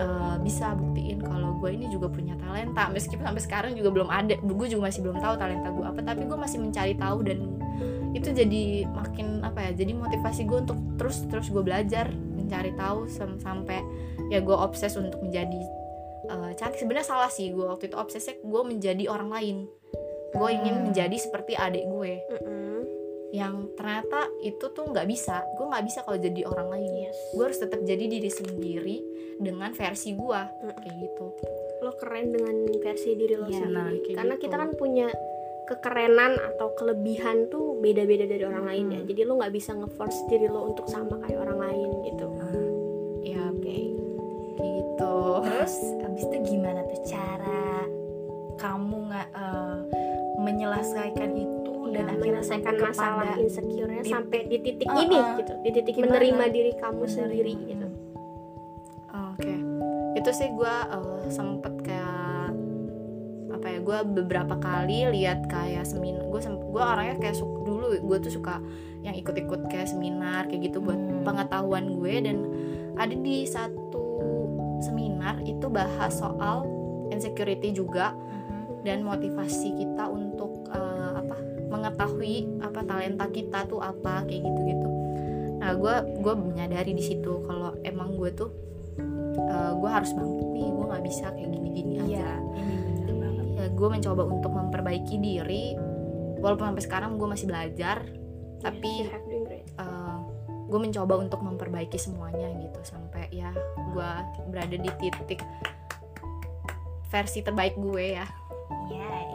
eh, 0.00 0.36
bisa 0.40 0.72
buktiin 0.72 1.20
kalau 1.20 1.60
gue 1.60 1.70
ini 1.76 1.92
juga 1.92 2.08
punya 2.08 2.32
talenta. 2.40 2.88
Meskipun 2.88 3.28
sampai 3.28 3.42
sekarang 3.44 3.72
juga 3.76 3.92
belum 3.92 4.08
ada 4.08 4.40
gue 4.40 4.66
juga 4.72 4.88
masih 4.88 5.04
belum 5.04 5.20
tahu 5.20 5.34
talenta 5.36 5.68
gue 5.68 5.84
apa 5.84 6.00
tapi 6.00 6.24
gue 6.24 6.38
masih 6.38 6.58
mencari 6.64 6.96
tahu 6.96 7.28
dan 7.28 7.60
itu 8.10 8.28
jadi 8.30 8.62
makin 8.90 9.42
apa 9.42 9.70
ya 9.70 9.86
jadi 9.86 9.92
motivasi 9.94 10.42
gue 10.44 10.66
untuk 10.66 10.78
terus 10.98 11.22
terus 11.30 11.46
gue 11.46 11.62
belajar 11.62 12.10
mencari 12.10 12.74
tahu 12.74 13.06
sam- 13.06 13.38
sampai 13.38 13.78
ya 14.28 14.42
gue 14.42 14.52
obses 14.52 14.94
untuk 14.94 15.22
menjadi 15.22 15.62
eh, 16.26 16.52
cantik. 16.54 16.78
Sebenarnya 16.78 17.06
salah 17.06 17.30
sih 17.30 17.50
gue 17.50 17.62
waktu 17.62 17.86
itu 17.86 17.96
obsesnya 17.96 18.34
gue 18.38 18.62
menjadi 18.62 19.06
orang 19.06 19.30
lain. 19.30 19.56
Gue 20.30 20.48
ingin 20.50 20.90
menjadi 20.90 21.16
seperti 21.16 21.54
adik 21.54 21.86
gue. 21.86 22.12
Mm-mm. 22.30 22.68
yang 23.30 23.70
ternyata 23.78 24.26
itu 24.42 24.74
tuh 24.74 24.90
nggak 24.90 25.06
bisa. 25.06 25.46
Gue 25.54 25.70
nggak 25.70 25.86
bisa 25.86 26.02
kalau 26.02 26.18
jadi 26.18 26.50
orang 26.50 26.66
lain. 26.66 26.90
Yes. 27.06 27.14
gue 27.30 27.44
harus 27.46 27.62
tetap 27.62 27.78
jadi 27.86 28.10
diri 28.10 28.26
sendiri 28.26 28.96
dengan 29.38 29.70
versi 29.70 30.18
gue 30.18 30.40
kayak 30.66 30.96
gitu. 30.98 31.26
Lo 31.78 31.94
keren 31.94 32.34
dengan 32.34 32.66
versi 32.82 33.14
diri 33.14 33.38
lo 33.38 33.46
Iya, 33.46 33.70
sendiri. 33.70 33.70
nah, 33.70 34.18
karena 34.18 34.34
gitu. 34.34 34.42
kita 34.50 34.56
kan 34.58 34.70
punya 34.74 35.06
kekerenan 35.70 36.34
atau 36.36 36.74
kelebihan 36.74 37.46
tuh 37.46 37.78
beda-beda 37.78 38.26
dari 38.26 38.42
orang 38.42 38.66
lain 38.66 38.86
ya 38.88 38.98
Hmm. 38.98 39.06
jadi 39.06 39.20
lo 39.22 39.38
nggak 39.38 39.54
bisa 39.54 39.70
nge-force 39.72 40.18
diri 40.26 40.46
lo 40.46 40.66
untuk 40.66 40.84
sama 40.84 41.16
kayak 41.20 41.40
orang 41.40 41.58
lain 41.60 41.88
gitu 42.04 42.26
ya 43.22 43.40
oke 43.46 43.62
kayak 43.62 43.86
gitu 44.58 45.14
Terus 45.40 45.74
abis 46.02 46.22
itu 46.24 46.36
gimana 46.44 46.80
tuh 46.84 47.00
cara 47.04 47.86
kamu 48.56 48.96
nggak 49.06 49.28
eh, 49.32 49.76
menyelesaikan 50.38 51.30
itu 51.32 51.56
dan 51.88 51.94
dan 51.96 52.04
akhirnya 52.08 52.20
menyelesaikan 52.38 52.74
masalah 52.76 53.30
insecure-nya 53.36 54.02
di- 54.02 54.10
sampai 54.10 54.40
di 54.44 54.58
titik 54.60 54.86
Uh-uh. 54.86 55.02
ini 55.02 55.18
gitu 55.38 55.52
di 55.58 55.70
titik 55.72 55.94
Gimana? 55.94 56.06
menerima 56.12 56.44
diri 56.50 56.72
kamu 56.74 56.94
Menerima. 56.98 57.14
sendiri 57.14 57.52
gitu 57.64 57.86
Oke, 59.10 59.54
itu 60.14 60.30
sih 60.30 60.48
gue 60.50 60.74
sempet 61.28 61.74
kayak 61.80 61.98
ya? 61.98 61.99
Gue 63.90 63.98
beberapa 64.06 64.54
kali 64.54 65.10
lihat 65.10 65.50
kayak 65.50 65.82
seminar. 65.82 66.22
Gue 66.24 66.38
gue 66.38 66.78
orangnya 66.78 67.18
kayak 67.18 67.34
suka, 67.34 67.58
dulu 67.60 67.86
gue 67.90 68.18
tuh 68.22 68.30
suka 68.30 68.62
yang 69.02 69.18
ikut-ikut 69.18 69.66
kayak 69.66 69.90
seminar 69.90 70.46
kayak 70.46 70.70
gitu 70.70 70.78
buat 70.78 70.94
Hmm. 70.94 71.26
pengetahuan 71.26 71.98
gue 71.98 72.14
dan 72.22 72.36
ada 72.94 73.10
di 73.10 73.42
satu 73.42 73.98
seminar 74.78 75.42
itu 75.42 75.66
bahas 75.66 76.14
soal 76.14 76.62
insecurity 77.10 77.72
juga 77.72 78.14
Mhm. 78.14 78.86
dan 78.86 79.02
motivasi 79.02 79.74
kita 79.74 80.06
untuk 80.06 80.70
eh, 80.70 81.12
apa 81.16 81.36
mengetahui 81.66 82.34
apa 82.60 82.80
talenta 82.84 83.26
kita 83.26 83.66
tuh 83.66 83.80
apa 83.80 84.22
kayak 84.22 84.40
gitu 84.40 84.60
gitu 84.68 84.88
nah 85.56 85.74
gue 85.74 85.94
gue 86.16 86.34
menyadari 86.38 86.92
di 86.92 87.02
situ 87.02 87.42
kalau 87.42 87.74
emang 87.82 88.14
gue 88.14 88.30
tuh 88.32 88.50
eh, 89.40 89.72
gue 89.74 89.90
harus 89.90 90.12
bangkit 90.12 90.48
nih 90.50 90.68
gue 90.68 90.84
nggak 90.86 91.04
bisa 91.04 91.26
kayak 91.30 91.50
gini 91.50 91.68
gini 91.72 91.92
Iya, 91.96 92.04
aja 92.04 92.30
ini 92.54 92.74
banget. 92.76 92.99
Ya 93.60 93.68
gue 93.70 93.88
mencoba 93.88 94.22
untuk 94.24 94.52
memperbaiki 94.56 95.16
diri. 95.20 95.76
Walaupun 96.40 96.72
sampai 96.72 96.84
sekarang 96.84 97.20
gue 97.20 97.28
masih 97.28 97.46
belajar 97.46 98.00
tapi 98.60 99.08
You 99.08 99.12
have 99.12 99.24
doing 99.28 99.44
great. 99.48 99.66
gue 100.70 100.78
mencoba 100.78 101.18
untuk 101.18 101.42
memperbaiki 101.42 101.98
semuanya 101.98 102.46
gitu 102.62 102.78
sampai 102.86 103.26
ya 103.34 103.50
gue 103.90 104.10
berada 104.54 104.76
di 104.78 104.86
titik 105.02 105.42
versi 107.10 107.42
terbaik 107.42 107.74
gue 107.74 108.14
ya. 108.14 108.26
Yay, 108.86 109.28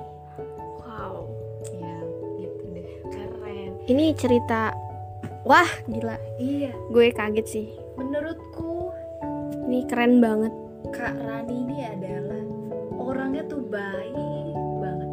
wow. 0.80 1.28
Ya 1.76 1.98
gitu 2.40 2.64
deh. 2.72 2.88
Keren. 3.12 3.72
ini 3.92 4.16
cerita 4.16 4.72
wah 5.44 5.68
gila. 5.92 6.16
Iya, 6.40 6.72
gue 6.90 7.12
kaget 7.12 7.48
sih. 7.52 7.68
Menurutku 8.00 8.96
ini 9.68 9.84
keren 9.92 10.24
banget. 10.24 10.56
Kak 10.96 11.20
Rani 11.20 11.56
ini 11.68 11.78
adalah 11.84 12.35
orangnya 13.16 13.44
tuh 13.48 13.64
baik 13.64 14.16
banget. 14.84 15.10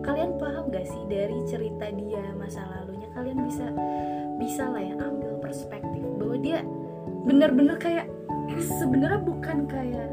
Kalian 0.00 0.30
paham 0.40 0.64
gak 0.72 0.86
sih 0.88 1.02
dari 1.12 1.38
cerita 1.44 1.86
dia 1.92 2.24
masa 2.40 2.64
lalunya? 2.64 3.08
Kalian 3.12 3.38
bisa 3.44 3.68
bisa 4.40 4.64
lah 4.72 4.80
ya 4.80 4.96
ambil 4.96 5.38
perspektif 5.44 6.02
bahwa 6.16 6.36
dia 6.40 6.64
bener-bener 7.28 7.76
kayak 7.76 8.06
sebenarnya 8.80 9.20
bukan 9.22 9.68
kayak 9.68 10.10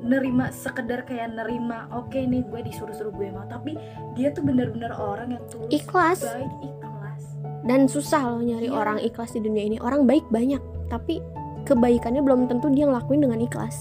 nerima 0.00 0.48
sekedar 0.50 1.04
kayak 1.04 1.32
nerima 1.32 1.86
oke 1.92 2.16
nih 2.16 2.40
gue 2.46 2.60
disuruh-suruh 2.66 3.12
gue 3.12 3.28
mau 3.30 3.44
tapi 3.46 3.76
dia 4.16 4.32
tuh 4.32 4.40
bener-bener 4.42 4.90
orang 4.96 5.36
yang 5.36 5.44
tulus 5.52 5.68
Ikhlas. 5.68 6.24
baik 6.24 6.52
ikhlas 6.64 7.22
dan 7.68 7.84
susah 7.84 8.32
loh 8.32 8.40
nyari 8.40 8.72
Iya. 8.72 8.76
orang 8.80 8.98
ikhlas 9.04 9.36
di 9.36 9.40
dunia 9.44 9.64
ini 9.68 9.76
orang 9.78 10.08
baik 10.08 10.24
banyak 10.32 10.60
tapi 10.88 11.20
kebaikannya 11.68 12.24
belum 12.24 12.48
tentu 12.48 12.72
dia 12.72 12.88
ngelakuin 12.88 13.20
dengan 13.28 13.44
ikhlas 13.44 13.76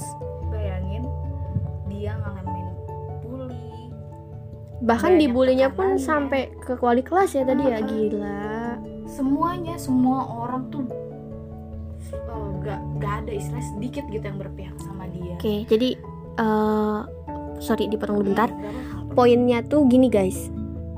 bahkan 4.80 5.14
Banyak 5.14 5.22
dibulinya 5.22 5.68
pun 5.68 5.96
tekanannya. 5.96 6.04
sampai 6.04 6.42
ke 6.58 6.74
wali 6.78 7.02
kelas 7.02 7.32
ya 7.34 7.44
tadi 7.44 7.64
ya 7.64 7.72
Ah, 7.72 7.80
ah. 7.80 7.86
gila. 7.86 8.42
Semuanya 9.06 9.76
semua 9.76 10.20
orang 10.40 10.70
tuh 10.70 10.86
oh, 12.30 12.50
gak 12.62 12.80
gak 12.98 13.14
ada 13.26 13.32
istilah 13.34 13.64
sedikit 13.66 14.04
gitu 14.08 14.24
yang 14.24 14.38
berpihak 14.38 14.76
sama 14.80 15.06
dia. 15.10 15.36
Oke 15.36 15.66
jadi 15.66 15.90
eh 16.38 17.00
sorry 17.60 17.88
dipotong 17.88 18.24
bentar. 18.24 18.50
poinnya 19.10 19.60
tuh 19.62 19.84
gini 19.86 20.08
guys. 20.08 20.48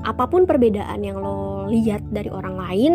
Apa 0.04 0.28
pun 0.28 0.44
perbedaan 0.44 1.00
yang 1.00 1.16
lo 1.16 1.64
lihat 1.66 2.04
dari 2.08 2.28
orang 2.28 2.54
lain 2.54 2.92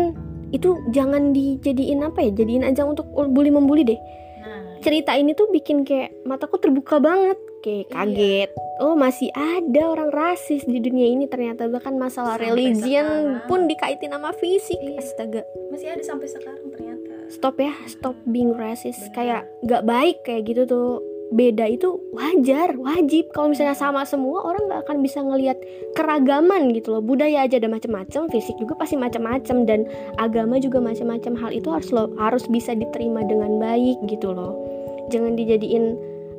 itu 0.48 0.80
jangan 0.88 1.32
dijadiin 1.32 2.00
apa 2.00 2.22
ya 2.22 2.30
jadiin 2.32 2.64
ajang 2.64 2.94
untuk 2.94 3.04
bully 3.12 3.50
membuli 3.50 3.84
deh. 3.84 3.98
Nah. 4.40 4.80
Cerita 4.80 5.12
ini 5.12 5.34
tuh 5.34 5.50
bikin 5.50 5.82
kayak 5.82 6.14
mataku 6.22 6.56
terbuka 6.56 6.96
banget 6.96 7.36
kayak 7.60 7.86
Iya. 7.86 7.94
kaget. 7.94 8.50
Oh 8.78 8.94
masih 8.94 9.28
ada 9.30 9.82
orang 9.88 10.10
rasis 10.10 10.62
di 10.62 10.78
dunia 10.78 11.06
ini 11.06 11.26
ternyata. 11.26 11.66
Bahkan 11.66 11.94
masalah 11.94 12.38
Sampai 12.38 12.48
religion 12.48 13.06
sekarang. 13.06 13.46
pun 13.46 13.60
dikaitin 13.66 14.10
sama 14.10 14.30
fisik. 14.32 14.78
Iya. 14.78 14.98
astaga. 14.98 15.42
Masih 15.68 15.88
ada 15.90 16.02
sampai 16.02 16.26
sekarang 16.26 16.66
ternyata. 16.70 17.14
Stop 17.28 17.56
ya 17.56 17.74
stop 17.84 18.16
being 18.24 18.52
racist. 18.52 19.02
Bener. 19.04 19.14
kayak 19.14 19.42
nggak 19.62 19.82
baik 19.84 20.16
kayak 20.22 20.42
gitu 20.44 20.62
tuh. 20.64 20.88
Beda 21.28 21.68
itu 21.68 21.92
wajar 22.08 22.72
wajib. 22.74 23.28
Kalau 23.36 23.52
misalnya 23.52 23.76
Iya. 23.76 23.84
sama 23.84 24.00
semua 24.02 24.48
orang 24.48 24.64
nggak 24.64 24.80
akan 24.86 24.96
bisa 25.04 25.20
ngelihat 25.20 25.60
keragaman 25.92 26.72
gitu 26.72 26.88
loh. 26.90 27.02
Budaya 27.02 27.44
aja 27.44 27.58
ada 27.58 27.68
macam-macam 27.68 28.32
fisik 28.32 28.56
juga 28.56 28.72
pasti 28.74 28.96
macam-macam 28.96 29.66
dan 29.66 29.84
agama 30.16 30.56
juga 30.56 30.80
macam-macam 30.80 31.36
hal 31.36 31.50
itu 31.52 31.68
harus 31.68 31.92
lo 31.92 32.08
harus 32.16 32.48
bisa 32.48 32.72
diterima 32.72 33.20
dengan 33.22 33.60
baik 33.60 34.00
gitu 34.06 34.32
loh. 34.32 34.56
Jangan 35.08 35.36
dijadiin 35.36 35.84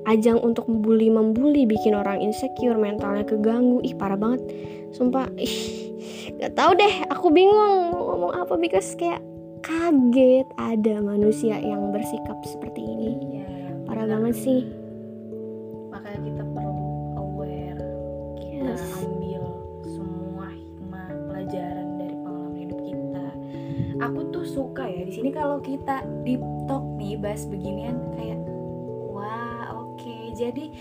ajang 0.10 0.42
untuk 0.42 0.66
membuli 0.66 1.14
membuli 1.14 1.70
bikin 1.70 1.94
orang 1.94 2.20
insecure 2.20 2.76
mentalnya 2.76 3.24
keganggu. 3.24 3.80
Ih 3.86 3.94
parah 3.94 4.18
banget. 4.18 4.42
Sumpah 4.90 5.30
ih 5.38 5.86
nggak 6.30 6.54
tahu 6.56 6.72
deh 6.78 6.94
aku 7.12 7.28
bingung 7.30 7.92
mau 7.92 8.04
ngomong 8.16 8.32
apa 8.34 8.54
because 8.56 8.96
kayak 8.96 9.20
kaget 9.60 10.48
ada 10.56 11.04
manusia 11.04 11.60
yang 11.60 11.92
bersikap 11.92 12.38
seperti 12.48 12.80
ini. 12.80 13.12
Iya, 13.20 13.46
parah 13.84 14.08
benar. 14.08 14.14
banget 14.18 14.36
sih. 14.40 14.62
makanya 15.90 16.20
kita 16.32 16.44
perlu 16.56 16.88
aware 17.20 17.82
kita 18.40 18.72
Yes. 18.72 18.88
ambil 19.04 19.44
semua 19.84 20.48
hikmah 20.48 21.10
pelajaran 21.28 21.88
dari 22.00 22.16
pengalaman 22.24 22.56
hidup 22.56 22.80
kita. 22.80 23.26
Aku 24.00 24.20
tuh 24.32 24.46
suka 24.48 24.88
ya 24.88 25.04
di 25.04 25.12
sini 25.12 25.30
kalau 25.36 25.60
kita 25.60 26.08
deep 26.24 26.40
talk 26.72 26.86
nih 26.96 27.20
bahas 27.20 27.44
beginian 27.44 28.00
kayak 28.16 28.39
jadi 30.40 30.72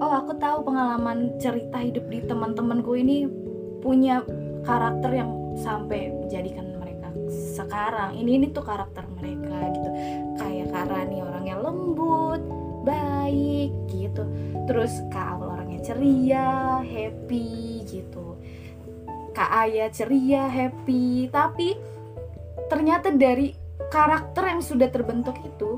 oh 0.00 0.12
aku 0.24 0.40
tahu 0.40 0.64
pengalaman 0.64 1.36
cerita 1.36 1.76
hidup 1.76 2.08
di 2.08 2.24
teman-temanku 2.24 2.96
ini 2.96 3.28
punya 3.84 4.24
karakter 4.64 5.12
yang 5.12 5.30
sampai 5.60 6.08
menjadikan 6.08 6.80
mereka 6.80 7.12
sekarang. 7.52 8.16
Ini 8.16 8.30
ini 8.40 8.46
tuh 8.56 8.64
karakter 8.64 9.04
mereka 9.12 9.56
gitu. 9.76 9.90
Kayak 10.40 10.72
Karani 10.72 11.20
orangnya 11.20 11.56
lembut 11.60 12.40
baik 12.88 13.72
gitu. 13.92 14.24
Terus 14.64 15.04
Kak 15.12 15.36
Awal 15.36 15.60
orangnya 15.60 15.80
ceria 15.84 16.80
happy 16.80 17.84
gitu. 17.84 18.40
Kak 19.36 19.50
Aya 19.68 19.92
ceria 19.92 20.48
happy. 20.48 21.28
Tapi 21.28 21.76
ternyata 22.72 23.12
dari 23.12 23.52
karakter 23.92 24.48
yang 24.56 24.62
sudah 24.64 24.88
terbentuk 24.88 25.36
itu 25.44 25.76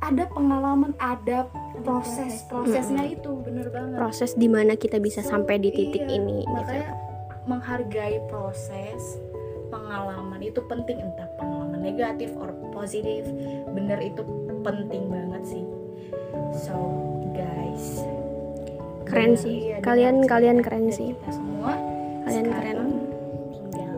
ada 0.00 0.24
pengalaman 0.26 0.96
ada 0.96 1.44
proses 1.78 2.44
prosesnya 2.46 3.04
itu 3.06 3.30
bener 3.38 3.68
banget. 3.68 3.96
Proses 3.96 4.32
di 4.32 4.46
mana 4.46 4.74
kita 4.74 4.96
bisa 4.96 5.20
So, 5.20 5.30
sampai 5.30 5.56
di 5.58 5.70
titik 5.70 6.02
iya, 6.02 6.16
ini 6.16 6.40
gitu. 6.40 6.50
makanya 6.50 6.92
menghargai 7.42 8.16
proses 8.26 9.20
pengalaman 9.66 10.40
itu 10.40 10.60
penting 10.62 10.98
entah 10.98 11.28
pengalaman 11.36 11.78
negatif 11.78 12.32
or 12.34 12.50
positif 12.70 13.28
bener 13.68 14.00
itu 14.00 14.24
penting 14.58 15.06
banget 15.06 15.42
sih. 15.46 15.64
So 16.54 16.76
guys. 17.30 18.00
Keren 19.04 19.34
dengar- 19.34 19.42
sih. 19.42 19.56
iya, 19.66 19.76
Kalian- 19.80 20.24
kalian 20.24 20.58
keren 20.60 20.86
sih. 20.88 21.12
kita 21.12 21.30
semua 21.30 21.72
Kalian 22.22 22.46
keren. 22.46 22.78
tinggal. 23.50 23.96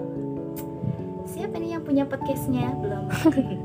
Siapa 1.26 1.54
nih 1.54 1.70
yang 1.70 1.82
punya 1.82 2.04
podcastnya? 2.04 2.74
Belum 2.74 3.06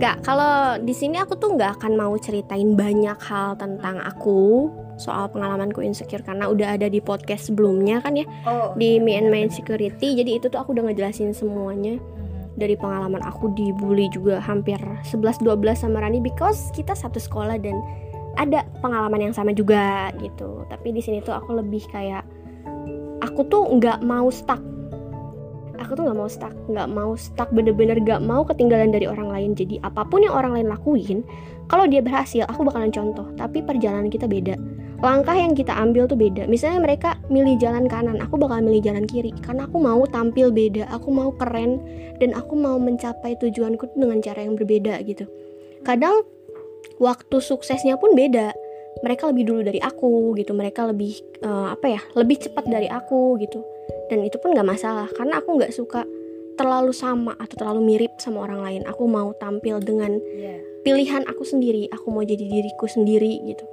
Gak, 0.00 0.24
kalau 0.24 0.80
di 0.80 0.96
sini 0.96 1.20
aku 1.20 1.36
tuh 1.36 1.60
nggak 1.60 1.76
akan 1.76 1.92
mau 1.92 2.16
ceritain 2.16 2.72
banyak 2.72 3.20
hal 3.20 3.52
tentang 3.60 4.00
aku 4.00 4.72
soal 4.96 5.28
pengalamanku 5.28 5.84
insecure 5.84 6.24
karena 6.24 6.48
udah 6.48 6.80
ada 6.80 6.88
di 6.88 7.04
podcast 7.04 7.52
sebelumnya 7.52 8.00
kan 8.00 8.16
ya 8.16 8.24
oh 8.48 8.72
di 8.80 8.96
Me 8.96 9.20
and 9.20 9.28
My 9.28 9.44
Insecurity. 9.44 10.16
Jadi 10.16 10.40
itu 10.40 10.48
tuh 10.48 10.56
aku 10.56 10.72
udah 10.72 10.88
ngejelasin 10.88 11.36
semuanya 11.36 12.00
dari 12.56 12.80
pengalaman 12.80 13.20
aku 13.20 13.52
dibully 13.52 14.08
juga 14.08 14.40
hampir 14.40 14.80
11-12 15.04 15.44
sama 15.76 16.00
Rani 16.00 16.24
because 16.24 16.72
kita 16.72 16.96
satu 16.96 17.20
sekolah 17.20 17.60
dan 17.60 17.76
ada 18.40 18.64
pengalaman 18.80 19.30
yang 19.30 19.34
sama 19.36 19.52
juga 19.52 20.08
gitu. 20.16 20.64
Tapi 20.72 20.96
di 20.96 21.04
sini 21.04 21.20
tuh 21.20 21.36
aku 21.36 21.60
lebih 21.60 21.84
kayak 21.92 22.24
aku 23.20 23.44
tuh 23.52 23.68
nggak 23.68 24.00
mau 24.00 24.32
stuck. 24.32 24.60
Aku 25.90 25.98
tuh 25.98 26.06
nggak 26.06 26.18
mau 26.22 26.30
stuck, 26.30 26.54
nggak 26.70 26.86
mau 26.86 27.18
stuck 27.18 27.50
bener-bener 27.50 27.98
nggak 27.98 28.22
mau 28.22 28.46
ketinggalan 28.46 28.94
dari 28.94 29.10
orang 29.10 29.26
lain. 29.26 29.58
Jadi 29.58 29.82
apa 29.82 30.06
pun 30.06 30.22
yang 30.22 30.38
orang 30.38 30.54
lain 30.54 30.70
lakuin, 30.70 31.26
kalau 31.66 31.86
dia 31.90 31.98
berhasil, 31.98 32.46
aku 32.46 32.62
bakalan 32.62 32.94
contoh. 32.94 33.26
Tapi 33.34 33.58
perjalanan 33.62 34.06
kita 34.06 34.30
beda. 34.30 34.54
Langkah 35.02 35.34
yang 35.34 35.58
kita 35.58 35.74
ambil 35.74 36.06
tuh 36.06 36.14
beda. 36.14 36.46
Misalnya 36.50 36.78
mereka 36.78 37.18
milih 37.26 37.58
jalan 37.58 37.90
kanan, 37.90 38.22
aku 38.22 38.38
bakal 38.38 38.62
milih 38.62 38.86
jalan 38.86 39.02
kiri. 39.02 39.34
Karena 39.42 39.66
aku 39.66 39.82
mau 39.82 40.02
tampil 40.06 40.54
beda, 40.54 40.86
aku 40.94 41.10
mau 41.10 41.34
keren, 41.34 41.82
dan 42.22 42.38
aku 42.38 42.54
mau 42.54 42.78
mencapai 42.78 43.34
tujuanku 43.42 43.90
dengan 43.98 44.22
cara 44.22 44.46
yang 44.46 44.54
berbeda 44.54 44.98
gitu. 45.06 45.26
Kadang 45.82 46.26
waktu 47.02 47.36
suksesnya 47.42 47.98
pun 47.98 48.14
beda. 48.14 48.54
Mereka 49.06 49.30
lebih 49.34 49.44
dulu 49.46 49.60
dari 49.66 49.82
aku 49.82 50.38
gitu. 50.38 50.54
Mereka 50.54 50.90
lebih 50.90 51.18
eh, 51.42 51.66
apa 51.74 51.86
ya? 51.86 52.00
Lebih 52.14 52.46
cepat 52.46 52.66
dari 52.70 52.90
aku 52.90 53.38
gitu. 53.42 53.62
Dan 54.10 54.26
itu 54.26 54.36
pun 54.42 54.52
nggak 54.54 54.66
masalah 54.66 55.06
karena 55.14 55.38
aku 55.38 55.54
nggak 55.58 55.70
suka 55.72 56.02
terlalu 56.58 56.92
sama 56.92 57.32
atau 57.40 57.56
terlalu 57.56 57.94
mirip 57.94 58.12
sama 58.20 58.44
orang 58.44 58.60
lain. 58.60 58.82
Aku 58.84 59.08
mau 59.08 59.32
tampil 59.38 59.80
dengan 59.80 60.18
Iya. 60.18 60.60
pilihan 60.82 61.24
aku 61.24 61.46
sendiri. 61.46 61.88
Aku 61.94 62.12
mau 62.12 62.20
jadi 62.20 62.42
diriku 62.44 62.84
sendiri 62.84 63.40
gitu. 63.48 63.64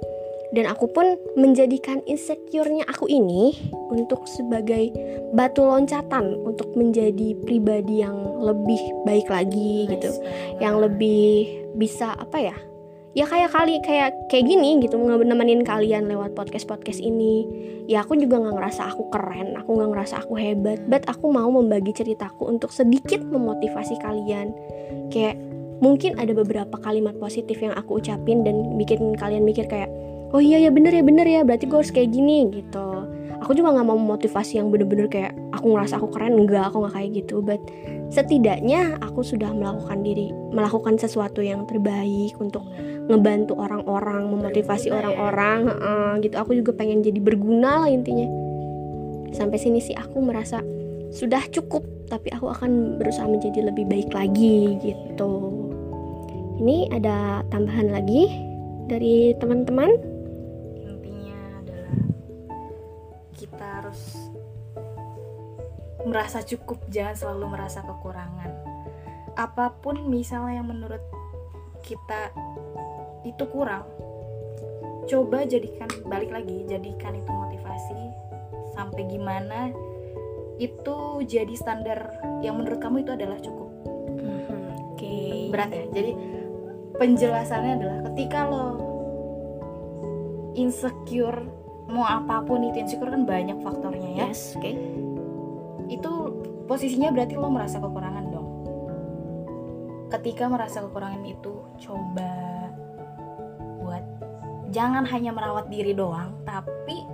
Dan 0.48 0.64
aku 0.64 0.88
pun 0.88 1.20
menjadikan 1.36 2.00
insecure-nya 2.08 2.88
aku 2.88 3.04
ini 3.04 3.52
untuk 3.92 4.24
sebagai 4.24 4.88
batu 5.36 5.60
loncatan 5.60 6.40
untuk 6.40 6.72
menjadi 6.72 7.36
pribadi 7.44 8.00
yang 8.00 8.16
lebih 8.40 8.80
baik 9.04 9.28
lagi 9.28 9.84
gitu 9.92 10.08
Nice 10.08 10.20
banget. 10.24 10.60
yang 10.64 10.74
lebih 10.80 11.28
bisa 11.76 12.16
apa 12.16 12.40
ya 12.40 12.56
ya 13.18 13.26
kayak 13.26 13.50
kali 13.50 13.82
kayak 13.82 14.14
kayak 14.30 14.46
gini 14.46 14.78
gitu 14.78 14.94
nemenin 14.94 15.66
kalian 15.66 16.06
lewat 16.06 16.38
podcast 16.38 16.70
podcast 16.70 17.02
ini. 17.02 17.42
Ya 17.90 18.06
aku 18.06 18.14
juga 18.14 18.38
nggak 18.38 18.54
ngerasa 18.54 18.94
aku 18.94 19.10
keren 19.10 19.58
aku 19.58 19.74
nggak 19.74 19.90
ngerasa 19.90 20.14
aku 20.22 20.38
hebat 20.38 20.78
but 20.86 21.02
aku 21.10 21.26
mau 21.26 21.50
membagi 21.50 21.90
ceritaku 21.90 22.46
untuk 22.46 22.70
sedikit 22.70 23.18
memotivasi 23.26 23.98
kalian. 23.98 24.54
Kayak 25.10 25.34
mungkin 25.82 26.14
ada 26.14 26.30
beberapa 26.30 26.78
kalimat 26.78 27.18
positif 27.18 27.58
yang 27.58 27.74
aku 27.74 27.98
ucapin 27.98 28.46
dan 28.46 28.78
bikin 28.78 29.18
kalian 29.18 29.42
mikir 29.42 29.66
kayak 29.66 29.90
oh 30.30 30.42
iya 30.42 30.62
ya 30.62 30.70
bener 30.70 30.94
ya 30.94 31.02
bener 31.02 31.26
ya 31.26 31.40
berarti 31.46 31.70
gue 31.70 31.78
harus 31.78 31.94
kayak 31.94 32.10
gini 32.10 32.50
gitu 32.50 32.97
aku 33.42 33.54
juga 33.54 33.74
nggak 33.74 33.86
mau 33.86 33.98
memotivasi 33.98 34.58
yang 34.58 34.68
bener-bener 34.74 35.06
kayak 35.06 35.32
aku 35.54 35.74
ngerasa 35.74 35.98
aku 35.98 36.08
keren 36.10 36.34
enggak 36.38 36.70
aku 36.70 36.84
nggak 36.84 36.94
kayak 36.94 37.10
gitu. 37.24 37.40
But 37.42 37.62
setidaknya 38.08 38.98
aku 39.04 39.20
sudah 39.20 39.52
melakukan 39.52 40.00
diri 40.00 40.32
melakukan 40.50 40.96
sesuatu 40.96 41.44
yang 41.44 41.68
terbaik 41.68 42.34
untuk 42.40 42.64
ngebantu 43.08 43.56
orang-orang 43.56 44.28
memotivasi 44.28 44.92
ya. 44.92 45.00
orang-orang 45.00 45.58
heeh, 45.70 46.10
gitu. 46.28 46.34
Aku 46.40 46.50
juga 46.56 46.76
pengen 46.76 47.00
jadi 47.04 47.20
berguna 47.20 47.86
lah 47.86 47.90
intinya. 47.90 48.28
Sampai 49.32 49.60
sini 49.60 49.78
sih 49.80 49.94
aku 49.94 50.18
merasa 50.24 50.64
sudah 51.08 51.40
cukup 51.48 51.84
tapi 52.08 52.32
aku 52.32 52.48
akan 52.48 53.00
berusaha 53.00 53.28
menjadi 53.28 53.68
lebih 53.68 53.84
baik 53.88 54.12
lagi 54.12 54.76
gitu. 54.80 55.32
Ini 56.58 56.90
ada 56.90 57.46
tambahan 57.54 57.92
lagi 57.92 58.26
dari 58.88 59.36
teman-teman 59.38 60.17
merasa 66.08 66.40
cukup 66.40 66.80
jangan 66.88 67.14
selalu 67.14 67.54
merasa 67.54 67.84
kekurangan. 67.84 68.50
Apa 69.36 69.76
pun 69.78 70.08
misalnya 70.08 70.58
yang 70.58 70.68
menurut 70.72 71.04
kita 71.84 72.32
itu 73.22 73.44
kurang 73.52 73.84
coba 75.08 75.48
jadikan 75.48 75.88
balik 76.04 76.28
lagi 76.32 76.64
jadikan 76.68 77.16
itu 77.16 77.30
motivasi. 77.32 78.00
Sampai 78.76 79.08
gimana 79.08 79.72
itu 80.60 80.96
jadi 81.24 81.54
standar 81.54 82.18
yang 82.44 82.60
menurut 82.60 82.80
kamu 82.82 83.06
itu 83.06 83.12
adalah 83.16 83.38
cukup. 83.40 83.70
Oke. 84.92 85.48
Berat 85.48 85.70
ya? 85.72 85.84
Jadi 85.94 86.12
penjelasannya 86.98 87.72
adalah 87.78 87.98
ketika 88.12 88.38
lo 88.50 88.66
insecure 90.58 91.46
mau 91.88 92.04
apa 92.04 92.44
pun 92.44 92.66
itu 92.68 92.84
insecure 92.84 93.08
kan 93.08 93.24
banyak 93.24 93.56
faktornya 93.64 94.10
ya. 94.18 94.28
Yes 94.28 94.58
oke 94.58 94.72
itu 95.88 96.12
posisinya 96.68 97.10
berarti 97.10 97.34
lo 97.34 97.48
merasa 97.48 97.80
kekurangan 97.80 98.26
dong 98.28 98.48
ketika 100.08 100.48
merasa 100.48 100.84
kekurangan 100.84 101.24
itu 101.24 101.52
coba 101.84 102.32
buat 103.80 104.04
jangan 104.72 105.04
hanya 105.08 105.32
merawat 105.32 105.68
diri 105.68 105.92
doang 105.92 106.36
tapi 106.44 107.04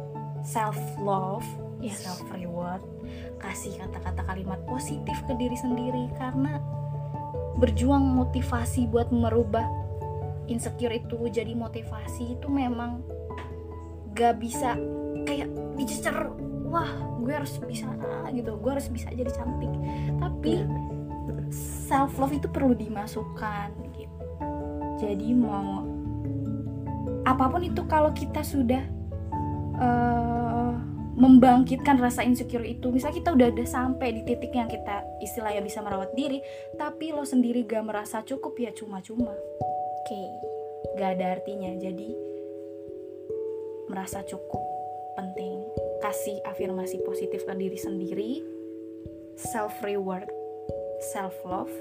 self 0.42 0.78
love 1.00 1.46
Yes. 1.84 2.00
self 2.00 2.24
reward 2.32 2.80
kasih 3.36 3.76
kata-kata 3.76 4.24
kalimat 4.24 4.56
positif 4.64 5.20
ke 5.28 5.36
diri 5.36 5.52
sendiri 5.52 6.08
karena 6.16 6.56
berjuang 7.60 8.00
motivasi 8.00 8.88
buat 8.88 9.12
merubah 9.12 9.68
insecure 10.48 10.96
itu 10.96 11.28
jadi 11.28 11.52
motivasi 11.52 12.40
itu 12.40 12.48
memang 12.48 13.04
gak 14.16 14.40
bisa 14.40 14.80
kayak 15.28 15.52
dicecer 15.76 16.32
wah 16.74 16.90
gue 17.22 17.30
harus 17.30 17.54
bisa 17.62 17.86
ah, 17.86 18.26
gitu. 18.34 18.58
Gue 18.58 18.74
harus 18.74 18.90
bisa 18.90 19.06
jadi 19.14 19.30
cantik. 19.30 19.70
Tapi 20.18 20.66
self 21.86 22.18
love 22.18 22.34
itu 22.34 22.50
perlu 22.50 22.74
dimasukkan 22.74 23.70
gitu. 23.94 24.26
Jadi 24.98 25.28
mau 25.38 25.86
apa 27.24 27.48
pun 27.48 27.62
itu 27.62 27.86
kalau 27.86 28.10
kita 28.10 28.42
sudah 28.42 28.82
eh, 29.78 30.72
membangkitkan 31.14 31.96
rasa 32.02 32.26
insecure 32.26 32.66
itu 32.66 32.90
misal 32.90 33.14
kita 33.14 33.30
udah 33.30 33.54
ada 33.54 33.64
sampai 33.64 34.18
di 34.18 34.26
titik 34.26 34.50
yang 34.50 34.66
kita 34.66 35.06
istilahnya 35.22 35.62
bisa 35.62 35.78
merawat 35.78 36.10
diri 36.18 36.42
tapi 36.74 37.14
lo 37.14 37.22
sendiri 37.22 37.62
gak 37.64 37.86
merasa 37.86 38.20
cukup 38.26 38.58
ya 38.58 38.74
cuma-cuma. 38.74 39.30
Oke. 40.02 40.22
Gak 40.98 41.16
ada 41.16 41.38
artinya. 41.38 41.70
Jadi 41.78 42.12
merasa 43.88 44.26
cukup 44.26 44.62
penting 45.14 45.73
kasih 46.14 46.38
afirmasi 46.46 47.02
positif 47.02 47.42
ke 47.42 47.54
diri 47.58 47.74
sendiri 47.74 48.38
self 49.34 49.74
reward 49.82 50.30
self 51.10 51.34
love 51.42 51.74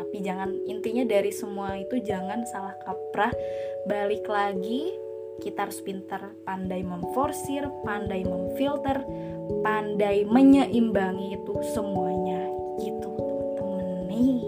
tapi 0.00 0.24
jangan 0.24 0.56
intinya 0.64 1.04
dari 1.04 1.28
semua 1.28 1.76
itu 1.76 2.00
jangan 2.00 2.48
salah 2.48 2.72
kaprah. 2.80 3.28
Balik 3.84 4.24
lagi 4.24 4.88
kita 5.44 5.68
harus 5.68 5.84
pintar 5.84 6.32
pandai 6.48 6.80
memforsir 6.80 7.68
pandai 7.84 8.24
memfilter 8.24 9.04
pandai 9.60 10.24
menyeimbangi 10.24 11.36
itu 11.36 11.54
semuanya. 11.76 12.40
Gitu 12.80 13.12
temen-temen 13.60 14.08
nih 14.08 14.40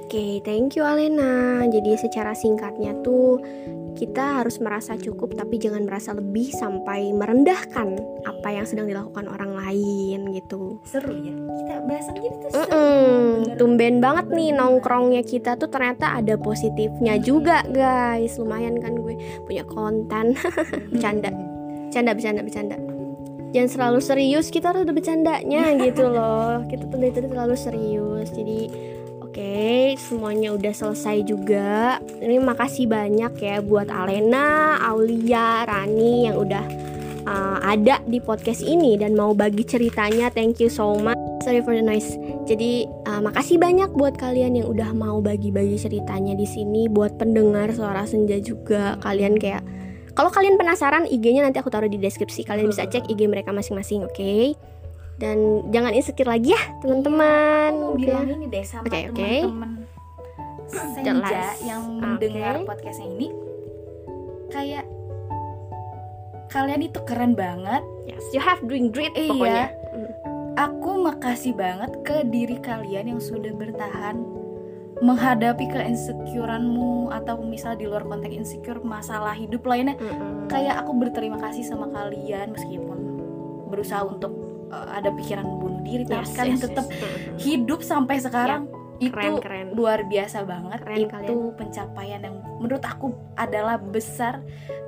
Oke, 0.00 0.40
thank 0.48 0.80
you 0.80 0.82
Alena. 0.82 1.68
Jadi 1.68 1.92
secara 2.00 2.32
singkatnya 2.32 2.96
tuh 3.04 3.36
kita 3.96 4.44
harus 4.44 4.60
merasa 4.60 4.94
cukup 5.00 5.32
tapi 5.34 5.56
jangan 5.56 5.88
merasa 5.88 6.12
lebih 6.12 6.52
sampai 6.52 7.10
merendahkan 7.16 7.96
apa 8.28 8.48
yang 8.52 8.68
sedang 8.68 8.86
dilakukan 8.86 9.26
orang 9.26 9.56
lain 9.56 10.36
gitu. 10.36 10.78
seru 10.84 11.16
ya 11.16 11.32
kita 11.32 11.74
bahasan 11.88 12.14
gini 12.20 12.36
tuh 12.44 12.50
seru 12.52 12.68
Mm-mm, 12.68 13.16
Bener. 13.48 13.56
tumben 13.56 13.94
banget 14.04 14.26
nih 14.30 14.50
nongkrongnya 14.52 15.22
kita 15.24 15.56
tuh 15.56 15.72
ternyata 15.72 16.12
ada 16.14 16.36
positifnya 16.36 17.16
juga 17.18 17.64
guys. 17.66 18.36
Lumayan 18.36 18.78
kan 18.78 18.94
gue 19.00 19.16
punya 19.48 19.64
konten. 19.64 20.36
Bercanda. 20.92 21.32
Bercanda, 21.88 22.12
bercanda, 22.12 22.40
bercanda. 22.44 22.76
Jangan 23.54 23.70
selalu 23.72 23.98
serius, 24.04 24.52
kita 24.52 24.68
harus 24.74 24.84
ada 24.84 24.92
bercandanya 24.92 25.72
gitu 25.80 26.04
loh. 26.04 26.60
Kita 26.68 26.84
tuh 26.92 26.98
dari 27.00 27.12
tadi 27.14 27.26
terlalu 27.30 27.56
serius. 27.56 28.28
Jadi 28.34 28.68
semuanya 30.06 30.54
udah 30.54 30.70
selesai 30.70 31.26
juga. 31.26 31.98
Ini 32.22 32.38
makasih 32.38 32.86
banyak 32.86 33.34
ya 33.42 33.58
buat 33.58 33.90
Alena, 33.90 34.78
Aulia, 34.78 35.66
Rani 35.66 36.30
yang 36.30 36.38
udah 36.38 36.64
uh, 37.26 37.58
ada 37.66 37.98
di 38.06 38.22
podcast 38.22 38.62
ini 38.62 38.94
dan 38.94 39.18
mau 39.18 39.34
bagi 39.34 39.66
ceritanya. 39.66 40.30
Thank 40.30 40.62
you 40.62 40.70
so 40.70 40.94
much. 40.94 41.18
Sorry 41.42 41.60
for 41.66 41.74
the 41.74 41.82
noise. 41.82 42.14
Jadi 42.46 42.86
uh, 43.10 43.18
makasih 43.18 43.58
banyak 43.58 43.90
buat 43.98 44.14
kalian 44.14 44.62
yang 44.62 44.70
udah 44.70 44.94
mau 44.94 45.18
bagi-bagi 45.18 45.74
ceritanya 45.74 46.38
di 46.38 46.46
sini. 46.46 46.86
Buat 46.86 47.18
pendengar 47.18 47.74
suara 47.74 48.06
senja 48.06 48.38
juga, 48.38 48.94
kalian 49.02 49.36
kayak 49.42 49.66
kalau 50.16 50.32
kalian 50.32 50.56
penasaran 50.56 51.04
IG-nya 51.04 51.44
nanti 51.44 51.60
aku 51.60 51.68
taruh 51.68 51.90
di 51.90 51.98
deskripsi. 52.00 52.46
Kalian 52.46 52.70
bisa 52.72 52.86
cek 52.88 53.10
IG 53.10 53.26
mereka 53.28 53.52
masing-masing, 53.52 54.06
oke? 54.06 54.56
Dan 55.16 55.68
jangan 55.72 55.92
insecure 55.92 56.28
lagi 56.28 56.52
ya, 56.52 56.62
teman-teman. 56.84 57.72
mau 57.72 57.96
Oke. 57.96 58.04
bilang 58.04 58.28
ini 58.28 58.52
deh 58.52 58.64
sama 58.64 58.84
Oke, 58.84 59.08
oke. 59.12 59.16
teman-teman 59.16 59.95
senja 60.68 61.12
Jelas. 61.12 61.56
yang 61.60 61.82
mendengar 61.94 62.62
podcastnya 62.62 63.08
ini 63.08 63.28
kayak 64.48 64.84
kalian 66.48 66.82
itu 66.82 66.98
keren 67.02 67.34
banget 67.34 67.82
Yes, 68.06 68.22
you 68.30 68.38
have 68.38 68.62
doing 68.62 68.88
great 68.88 69.10
Iya. 69.12 69.28
pokoknya. 69.28 69.66
Mm. 69.92 70.10
aku 70.56 70.90
makasih 71.02 71.52
banget 71.52 71.90
ke 72.00 72.22
diri 72.24 72.56
kalian 72.58 73.06
yang 73.08 73.20
sudah 73.20 73.52
bertahan 73.52 74.22
menghadapi 74.96 75.68
keinsecureanmu 75.68 77.12
atau 77.12 77.44
misal 77.44 77.76
di 77.76 77.84
luar 77.84 78.00
konteks 78.02 78.32
insecure 78.32 78.80
masalah 78.80 79.36
hidup 79.36 79.60
lainnya 79.62 79.92
Mm-mm. 79.94 80.48
kayak 80.48 80.80
aku 80.80 80.96
berterima 80.96 81.36
kasih 81.36 81.60
sama 81.62 81.90
kalian 81.90 82.56
meskipun 82.56 82.98
berusaha 83.68 84.00
untuk 84.00 84.32
uh, 84.70 84.88
ada 84.88 85.12
pikiran 85.12 85.44
bunuh 85.44 85.82
diri 85.82 86.02
tapi 86.02 86.24
Yes, 86.24 86.32
kalian 86.32 86.56
yes, 86.56 86.64
tetap 86.64 86.86
yes. 86.88 87.04
Hidup 87.36 87.84
sampai 87.84 88.16
sekarang 88.16 88.72
itu 88.98 89.12
Keren, 89.12 89.38
keren. 89.38 89.66
luar 89.72 90.04
biasa 90.04 90.42
banget 90.42 90.80
Keren 90.80 90.96
itu 90.98 91.08
kalian. 91.10 91.38
pencapaian 91.54 92.20
yang 92.22 92.36
menurut 92.56 92.80
aku 92.80 93.06
adalah 93.34 93.76
besar 93.76 94.40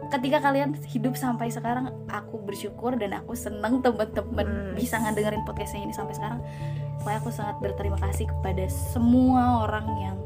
ketika 0.08 0.40
kalian 0.40 0.72
hidup 0.86 1.12
sampai 1.14 1.48
sekarang 1.48 1.88
aku 2.06 2.40
bersyukur 2.40 2.96
dan 2.96 3.12
aku 3.14 3.32
seneng 3.32 3.78
temen-temen 3.78 4.46
Nice. 4.72 4.76
bisa 4.78 4.96
ngedengerin 4.98 5.44
podcastnya 5.44 5.82
ini 5.82 5.92
sampai 5.92 6.12
sekarang 6.12 6.40
Pokoknya 6.98 7.18
aku 7.20 7.30
sangat 7.30 7.56
berterima 7.58 7.98
kasih 8.00 8.26
kepada 8.26 8.64
semua 8.66 9.62
orang 9.62 9.86
yang 9.98 10.16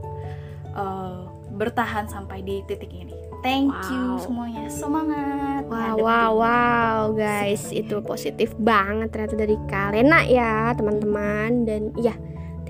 uh, 0.72 1.28
bertahan 1.52 2.06
sampai 2.06 2.40
di 2.40 2.64
titik 2.64 2.88
ini 2.88 3.12
thank 3.40 3.68
you 3.90 4.16
Wow. 4.16 4.22
semuanya 4.22 4.64
semangat 4.66 5.62
Wow, 5.62 5.72
ngadepin. 5.72 6.00
wow, 6.00 6.30
wow, 6.34 6.98
guys, 7.12 7.64
itu 7.70 7.96
positif 8.00 8.52
banget 8.54 9.08
ternyata 9.08 9.36
dari 9.36 9.56
Kalena 9.64 10.20
ya, 10.22 10.70
teman-teman. 10.72 11.64
Dan 11.64 11.94
ya, 11.96 12.12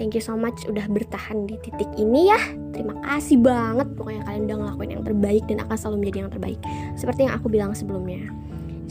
thank 0.03 0.19
you 0.19 0.25
so 0.25 0.35
much 0.35 0.67
udah 0.67 0.83
bertahan 0.91 1.47
di 1.47 1.55
titik 1.63 1.87
ini 1.95 2.27
ya. 2.27 2.43
Terima 2.75 2.99
kasih 3.07 3.39
banget, 3.39 3.87
pokoknya 3.95 4.27
kalian 4.27 4.43
udah 4.51 4.57
ngelakuin 4.59 4.91
yang 4.99 5.05
terbaik 5.07 5.45
dan 5.47 5.63
akan 5.63 5.77
selalu 5.79 5.97
menjadi 6.03 6.19
yang 6.27 6.33
terbaik. 6.35 6.61
Seperti 6.99 7.21
yang 7.31 7.39
aku 7.39 7.47
bilang 7.47 7.71
sebelumnya. 7.71 8.27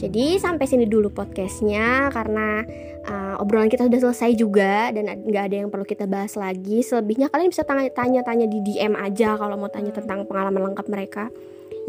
Jadi 0.00 0.40
sampai 0.40 0.64
sini 0.66 0.88
dulu 0.88 1.12
podcastnya 1.12 2.10
karena 2.10 2.64
uh, 3.06 3.38
obrolan 3.38 3.68
kita 3.68 3.86
sudah 3.86 4.00
selesai 4.08 4.34
juga 4.34 4.90
dan 4.90 5.06
nggak 5.28 5.44
ada 5.52 5.56
yang 5.62 5.68
perlu 5.68 5.84
kita 5.84 6.08
bahas 6.08 6.32
lagi. 6.34 6.80
Selebihnya 6.80 7.28
kalian 7.28 7.52
bisa 7.52 7.62
tanya- 7.62 7.92
tanya-tanya 7.92 8.48
di 8.48 8.64
DM 8.64 8.96
aja 8.96 9.36
kalau 9.36 9.60
mau 9.60 9.68
tanya 9.68 9.92
tentang 9.92 10.24
pengalaman 10.24 10.72
lengkap 10.72 10.88
mereka. 10.88 11.28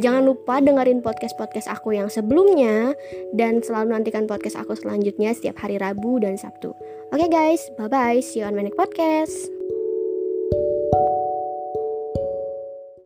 Jangan 0.03 0.25
lupa 0.25 0.57
dengerin 0.61 1.05
podcast-podcast 1.05 1.69
aku 1.69 1.95
yang 1.95 2.09
sebelumnya 2.09 2.97
dan 3.33 3.61
selalu 3.61 3.93
nantikan 3.93 4.25
podcast 4.25 4.59
aku 4.61 4.73
selanjutnya 4.77 5.33
setiap 5.33 5.63
hari 5.63 5.77
Rabu 5.81 6.17
dan 6.21 6.35
Sabtu. 6.37 6.73
Oke 7.13 7.29
okay 7.29 7.29
guys, 7.29 7.69
bye-bye. 7.77 8.25
See 8.25 8.41
you 8.41 8.45
on 8.49 8.55
my 8.57 8.65
next 8.65 8.73
podcast. 8.73 9.53